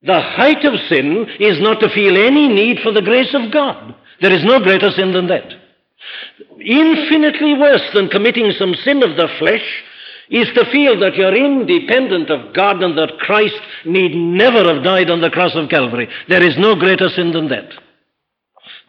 The 0.03 0.20
height 0.20 0.62
of 0.64 0.74
sin 0.89 1.27
is 1.41 1.59
not 1.61 1.81
to 1.81 1.89
feel 1.89 2.16
any 2.16 2.47
need 2.47 2.81
for 2.81 2.93
the 2.93 3.01
grace 3.01 3.35
of 3.35 3.51
God. 3.51 3.95
There 4.20 4.33
is 4.33 4.45
no 4.45 4.61
greater 4.61 4.91
sin 4.91 5.12
than 5.12 5.29
that. 5.29 5.55
Infinitely 6.67 7.55
worse 7.55 7.89
than 7.95 8.09
committing 8.09 8.51
some 8.59 8.75
sin 8.75 9.03
of 9.05 9.17
the 9.17 9.29
flesh 9.39 9.85
is 10.29 10.49
to 10.55 10.69
feel 10.73 10.99
that 10.99 11.14
you're 11.14 11.35
independent 11.35 12.29
of 12.29 12.53
God 12.53 12.83
and 12.83 12.99
that 12.99 13.21
Christ 13.21 13.61
need 13.85 14.17
never 14.17 14.75
have 14.75 14.83
died 14.83 15.09
on 15.09 15.21
the 15.21 15.31
cross 15.31 15.55
of 15.55 15.69
Calvary. 15.69 16.09
There 16.29 16.43
is 16.43 16.59
no 16.59 16.75
greater 16.75 17.09
sin 17.09 17.31
than 17.31 17.49
that. 17.51 17.73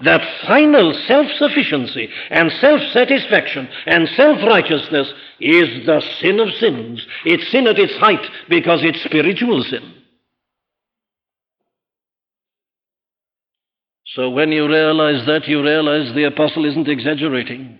That 0.03 0.21
final 0.47 0.93
self 1.07 1.27
sufficiency 1.37 2.09
and 2.31 2.51
self 2.53 2.81
satisfaction 2.93 3.69
and 3.85 4.07
self 4.09 4.39
righteousness 4.47 5.11
is 5.39 5.85
the 5.85 6.01
sin 6.19 6.39
of 6.39 6.53
sins. 6.55 7.05
It's 7.25 7.51
sin 7.51 7.67
at 7.67 7.77
its 7.77 7.95
height 7.97 8.25
because 8.49 8.83
it's 8.83 9.03
spiritual 9.03 9.63
sin. 9.63 9.96
So 14.17 14.31
when 14.31 14.51
you 14.51 14.67
realize 14.67 15.27
that, 15.27 15.47
you 15.47 15.61
realize 15.61 16.11
the 16.15 16.23
apostle 16.23 16.65
isn't 16.65 16.87
exaggerating. 16.87 17.79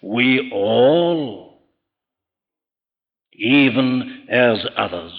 We 0.00 0.48
all, 0.54 1.58
even 3.32 4.28
as 4.30 4.64
others, 4.76 5.12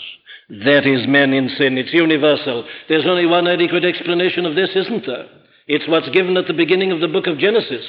that 0.50 0.88
is 0.88 1.06
men 1.06 1.34
in 1.34 1.50
sin. 1.50 1.78
It's 1.78 1.92
universal. 1.92 2.66
There's 2.88 3.06
only 3.06 3.26
one 3.26 3.46
adequate 3.46 3.84
explanation 3.84 4.46
of 4.46 4.56
this, 4.56 4.70
isn't 4.74 5.06
there? 5.06 5.28
It's 5.68 5.86
what's 5.90 6.08
given 6.12 6.38
at 6.38 6.48
the 6.48 6.54
beginning 6.54 6.94
of 6.94 7.02
the 7.02 7.10
book 7.10 7.28
of 7.28 7.40
Genesis. 7.40 7.86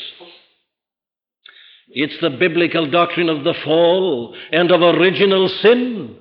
It's 1.90 2.20
the 2.20 2.30
biblical 2.30 2.90
doctrine 2.90 3.28
of 3.28 3.44
the 3.44 3.54
fall 3.64 4.34
and 4.50 4.72
of 4.72 4.80
original 4.80 5.48
sin. 5.62 6.16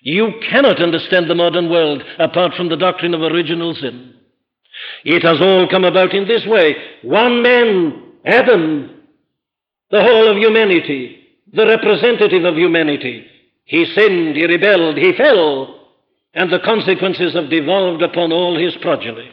You 0.00 0.40
cannot 0.50 0.80
understand 0.80 1.28
the 1.28 1.34
modern 1.34 1.68
world 1.68 2.02
apart 2.18 2.54
from 2.54 2.70
the 2.70 2.76
doctrine 2.78 3.12
of 3.12 3.20
original 3.20 3.74
sin. 3.74 4.14
It 5.08 5.22
has 5.22 5.40
all 5.40 5.68
come 5.68 5.84
about 5.84 6.14
in 6.14 6.26
this 6.26 6.44
way. 6.46 6.74
One 7.02 7.40
man, 7.40 8.02
Adam, 8.24 8.90
the 9.92 10.02
whole 10.02 10.28
of 10.28 10.36
humanity, 10.36 11.20
the 11.52 11.64
representative 11.64 12.44
of 12.44 12.56
humanity. 12.56 13.24
He 13.66 13.84
sinned, 13.84 14.34
he 14.34 14.44
rebelled, 14.46 14.96
he 14.96 15.12
fell, 15.16 15.92
and 16.34 16.52
the 16.52 16.58
consequences 16.58 17.34
have 17.34 17.50
devolved 17.50 18.02
upon 18.02 18.32
all 18.32 18.58
his 18.58 18.74
progeny. 18.82 19.30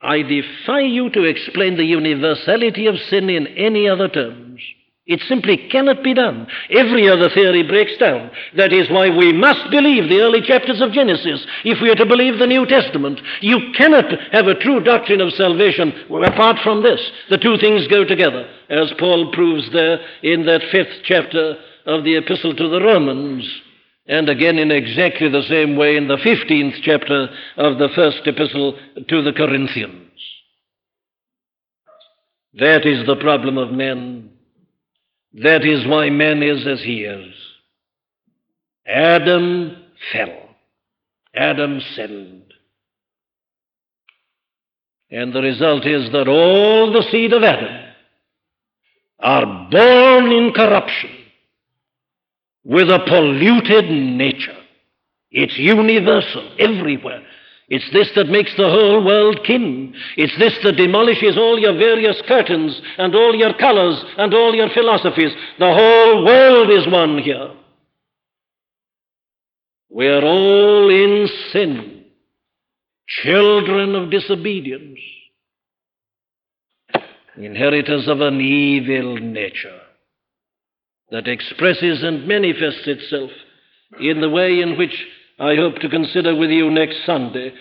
I 0.00 0.22
defy 0.22 0.82
you 0.82 1.10
to 1.10 1.24
explain 1.24 1.76
the 1.76 1.84
universality 1.84 2.86
of 2.86 2.94
sin 3.10 3.28
in 3.28 3.48
any 3.48 3.88
other 3.88 4.06
terms. 4.06 4.45
It 5.06 5.20
simply 5.28 5.68
cannot 5.70 6.02
be 6.02 6.14
done. 6.14 6.48
Every 6.68 7.08
other 7.08 7.30
theory 7.30 7.62
breaks 7.62 7.96
down. 7.96 8.28
That 8.56 8.72
is 8.72 8.90
why 8.90 9.08
we 9.08 9.32
must 9.32 9.70
believe 9.70 10.08
the 10.08 10.20
early 10.20 10.42
chapters 10.42 10.80
of 10.80 10.90
Genesis 10.90 11.46
if 11.64 11.80
we 11.80 11.90
are 11.90 11.94
to 11.94 12.06
believe 12.06 12.40
the 12.40 12.46
New 12.46 12.66
Testament. 12.66 13.20
You 13.40 13.70
cannot 13.76 14.06
have 14.32 14.48
a 14.48 14.58
true 14.58 14.82
doctrine 14.82 15.20
of 15.20 15.32
salvation 15.34 15.92
apart 16.24 16.56
from 16.64 16.82
this. 16.82 17.00
The 17.30 17.38
two 17.38 17.56
things 17.58 17.86
go 17.86 18.04
together, 18.04 18.48
as 18.68 18.92
Paul 18.98 19.30
proves 19.32 19.70
there 19.72 20.00
in 20.24 20.44
that 20.46 20.62
fifth 20.72 21.04
chapter 21.04 21.56
of 21.86 22.02
the 22.02 22.16
Epistle 22.16 22.56
to 22.56 22.68
the 22.68 22.82
Romans, 22.82 23.48
and 24.08 24.28
again 24.28 24.58
in 24.58 24.72
exactly 24.72 25.28
the 25.28 25.46
same 25.48 25.76
way 25.76 25.96
in 25.96 26.08
the 26.08 26.16
15th 26.16 26.82
chapter 26.82 27.28
of 27.56 27.78
the 27.78 27.90
first 27.94 28.26
Epistle 28.26 28.76
to 29.08 29.22
the 29.22 29.32
Corinthians. 29.32 30.10
That 32.54 32.84
is 32.84 33.06
the 33.06 33.16
problem 33.16 33.56
of 33.56 33.70
men. 33.70 34.30
That 35.42 35.64
is 35.66 35.86
why 35.86 36.08
man 36.08 36.42
is 36.42 36.66
as 36.66 36.80
he 36.82 37.04
is. 37.04 37.34
Adam 38.86 39.76
fell. 40.12 40.48
Adam 41.34 41.80
sinned. 41.94 42.54
And 45.10 45.32
the 45.32 45.42
result 45.42 45.86
is 45.86 46.10
that 46.12 46.26
all 46.28 46.92
the 46.92 47.02
seed 47.10 47.32
of 47.32 47.42
Adam 47.42 47.92
are 49.20 49.68
born 49.70 50.32
in 50.32 50.52
corruption 50.54 51.10
with 52.64 52.88
a 52.88 53.00
polluted 53.06 53.90
nature. 53.90 54.56
It's 55.30 55.58
universal 55.58 56.50
everywhere. 56.58 57.25
It's 57.68 57.90
this 57.92 58.08
that 58.14 58.28
makes 58.28 58.54
the 58.56 58.70
whole 58.70 59.04
world 59.04 59.40
kin. 59.44 59.94
It's 60.16 60.38
this 60.38 60.56
that 60.62 60.76
demolishes 60.76 61.36
all 61.36 61.58
your 61.58 61.74
various 61.74 62.20
curtains 62.28 62.80
and 62.96 63.14
all 63.14 63.34
your 63.34 63.54
colors 63.54 64.04
and 64.18 64.32
all 64.32 64.54
your 64.54 64.70
philosophies. 64.70 65.32
The 65.58 65.74
whole 65.74 66.24
world 66.24 66.70
is 66.70 66.86
one 66.86 67.18
here. 67.18 67.50
We 69.90 70.06
are 70.06 70.22
all 70.22 70.90
in 70.90 71.28
sin, 71.52 72.04
children 73.08 73.96
of 73.96 74.10
disobedience, 74.10 75.00
inheritors 77.36 78.06
of 78.06 78.20
an 78.20 78.40
evil 78.40 79.16
nature 79.16 79.80
that 81.10 81.26
expresses 81.26 82.02
and 82.02 82.28
manifests 82.28 82.86
itself 82.86 83.30
in 84.00 84.20
the 84.20 84.30
way 84.30 84.60
in 84.60 84.76
which 84.76 85.06
I 85.38 85.54
hope 85.56 85.76
to 85.76 85.88
consider 85.88 86.34
with 86.34 86.50
you 86.50 86.70
next 86.70 87.04
Sunday. 87.04 87.52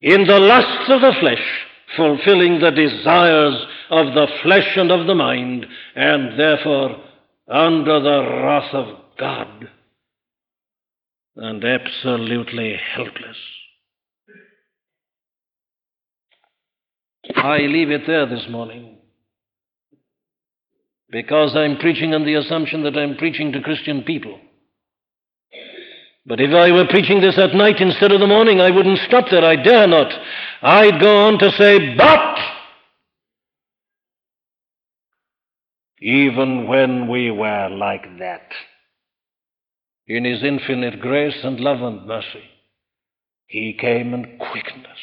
In 0.00 0.24
the 0.24 0.38
lusts 0.38 0.88
of 0.88 1.00
the 1.00 1.14
flesh, 1.20 1.66
fulfilling 1.96 2.60
the 2.60 2.70
desires 2.70 3.54
of 3.90 4.14
the 4.14 4.26
flesh 4.42 4.76
and 4.76 4.90
of 4.90 5.06
the 5.06 5.14
mind, 5.14 5.66
and 5.94 6.38
therefore 6.38 6.96
under 7.48 8.00
the 8.00 8.20
wrath 8.42 8.72
of 8.72 8.86
God, 9.18 9.68
and 11.36 11.64
absolutely 11.64 12.78
helpless. 12.94 13.36
I 17.36 17.58
leave 17.58 17.90
it 17.90 18.02
there 18.06 18.26
this 18.26 18.46
morning 18.48 18.98
because 21.10 21.54
I'm 21.54 21.76
preaching 21.76 22.14
on 22.14 22.24
the 22.24 22.34
assumption 22.34 22.82
that 22.84 22.96
I'm 22.96 23.16
preaching 23.16 23.52
to 23.52 23.60
Christian 23.60 24.02
people. 24.02 24.38
But 26.24 26.40
if 26.40 26.54
I 26.54 26.70
were 26.70 26.86
preaching 26.86 27.20
this 27.20 27.36
at 27.36 27.54
night 27.54 27.80
instead 27.80 28.12
of 28.12 28.20
the 28.20 28.26
morning, 28.26 28.60
I 28.60 28.70
wouldn't 28.70 29.00
stop 29.00 29.26
there. 29.30 29.44
I 29.44 29.56
dare 29.56 29.88
not. 29.88 30.12
I'd 30.62 31.00
go 31.00 31.26
on 31.26 31.38
to 31.40 31.50
say, 31.52 31.96
but 31.96 32.38
even 36.00 36.68
when 36.68 37.08
we 37.08 37.30
were 37.30 37.68
like 37.70 38.18
that, 38.18 38.52
in 40.06 40.24
His 40.24 40.44
infinite 40.44 41.00
grace 41.00 41.38
and 41.42 41.58
love 41.58 41.82
and 41.82 42.06
mercy, 42.06 42.44
He 43.46 43.76
came 43.78 44.14
and 44.14 44.38
quickened 44.38 44.86
us. 44.86 44.98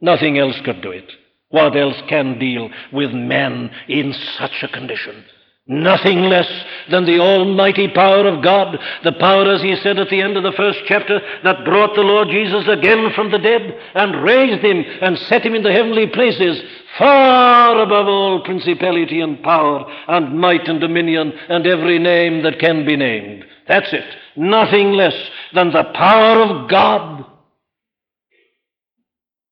Nothing 0.00 0.38
else 0.38 0.56
could 0.64 0.82
do 0.82 0.90
it. 0.90 1.10
What 1.48 1.76
else 1.76 1.96
can 2.08 2.38
deal 2.38 2.68
with 2.92 3.10
men 3.12 3.70
in 3.88 4.12
such 4.38 4.62
a 4.62 4.68
condition? 4.68 5.24
Nothing 5.70 6.22
less 6.22 6.50
than 6.90 7.04
the 7.04 7.20
almighty 7.20 7.88
power 7.88 8.26
of 8.26 8.42
God, 8.42 8.78
the 9.04 9.12
power, 9.12 9.52
as 9.52 9.60
he 9.60 9.76
said 9.76 9.98
at 9.98 10.08
the 10.08 10.22
end 10.22 10.38
of 10.38 10.42
the 10.42 10.56
first 10.56 10.78
chapter, 10.86 11.20
that 11.44 11.66
brought 11.66 11.94
the 11.94 12.00
Lord 12.00 12.28
Jesus 12.30 12.66
again 12.66 13.12
from 13.14 13.30
the 13.30 13.38
dead 13.38 13.78
and 13.94 14.24
raised 14.24 14.64
him 14.64 14.82
and 15.02 15.18
set 15.18 15.44
him 15.44 15.54
in 15.54 15.62
the 15.62 15.72
heavenly 15.72 16.06
places, 16.06 16.62
far 16.96 17.82
above 17.82 18.06
all 18.06 18.42
principality 18.44 19.20
and 19.20 19.42
power 19.42 19.84
and 20.08 20.40
might 20.40 20.66
and 20.68 20.80
dominion 20.80 21.34
and 21.50 21.66
every 21.66 21.98
name 21.98 22.42
that 22.44 22.58
can 22.58 22.86
be 22.86 22.96
named. 22.96 23.44
That's 23.68 23.92
it. 23.92 24.16
Nothing 24.36 24.92
less 24.92 25.16
than 25.52 25.70
the 25.70 25.84
power 25.92 26.44
of 26.44 26.70
God 26.70 27.26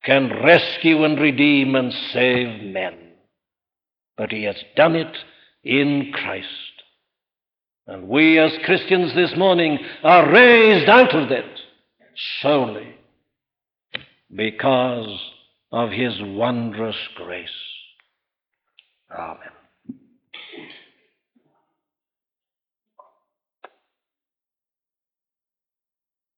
can 0.02 0.30
rescue 0.42 1.04
and 1.04 1.20
redeem 1.20 1.74
and 1.74 1.92
save 2.14 2.62
men. 2.62 2.94
But 4.16 4.32
he 4.32 4.44
has 4.44 4.56
done 4.76 4.96
it 4.96 5.14
in 5.66 6.12
Christ. 6.12 6.46
And 7.88 8.08
we 8.08 8.38
as 8.38 8.52
Christians 8.64 9.14
this 9.14 9.36
morning 9.36 9.78
are 10.02 10.30
raised 10.32 10.88
out 10.88 11.14
of 11.14 11.28
that 11.28 11.44
solely 12.40 12.94
because 14.34 15.20
of 15.72 15.90
his 15.90 16.14
wondrous 16.20 16.96
grace. 17.16 17.48
Amen. 19.10 19.55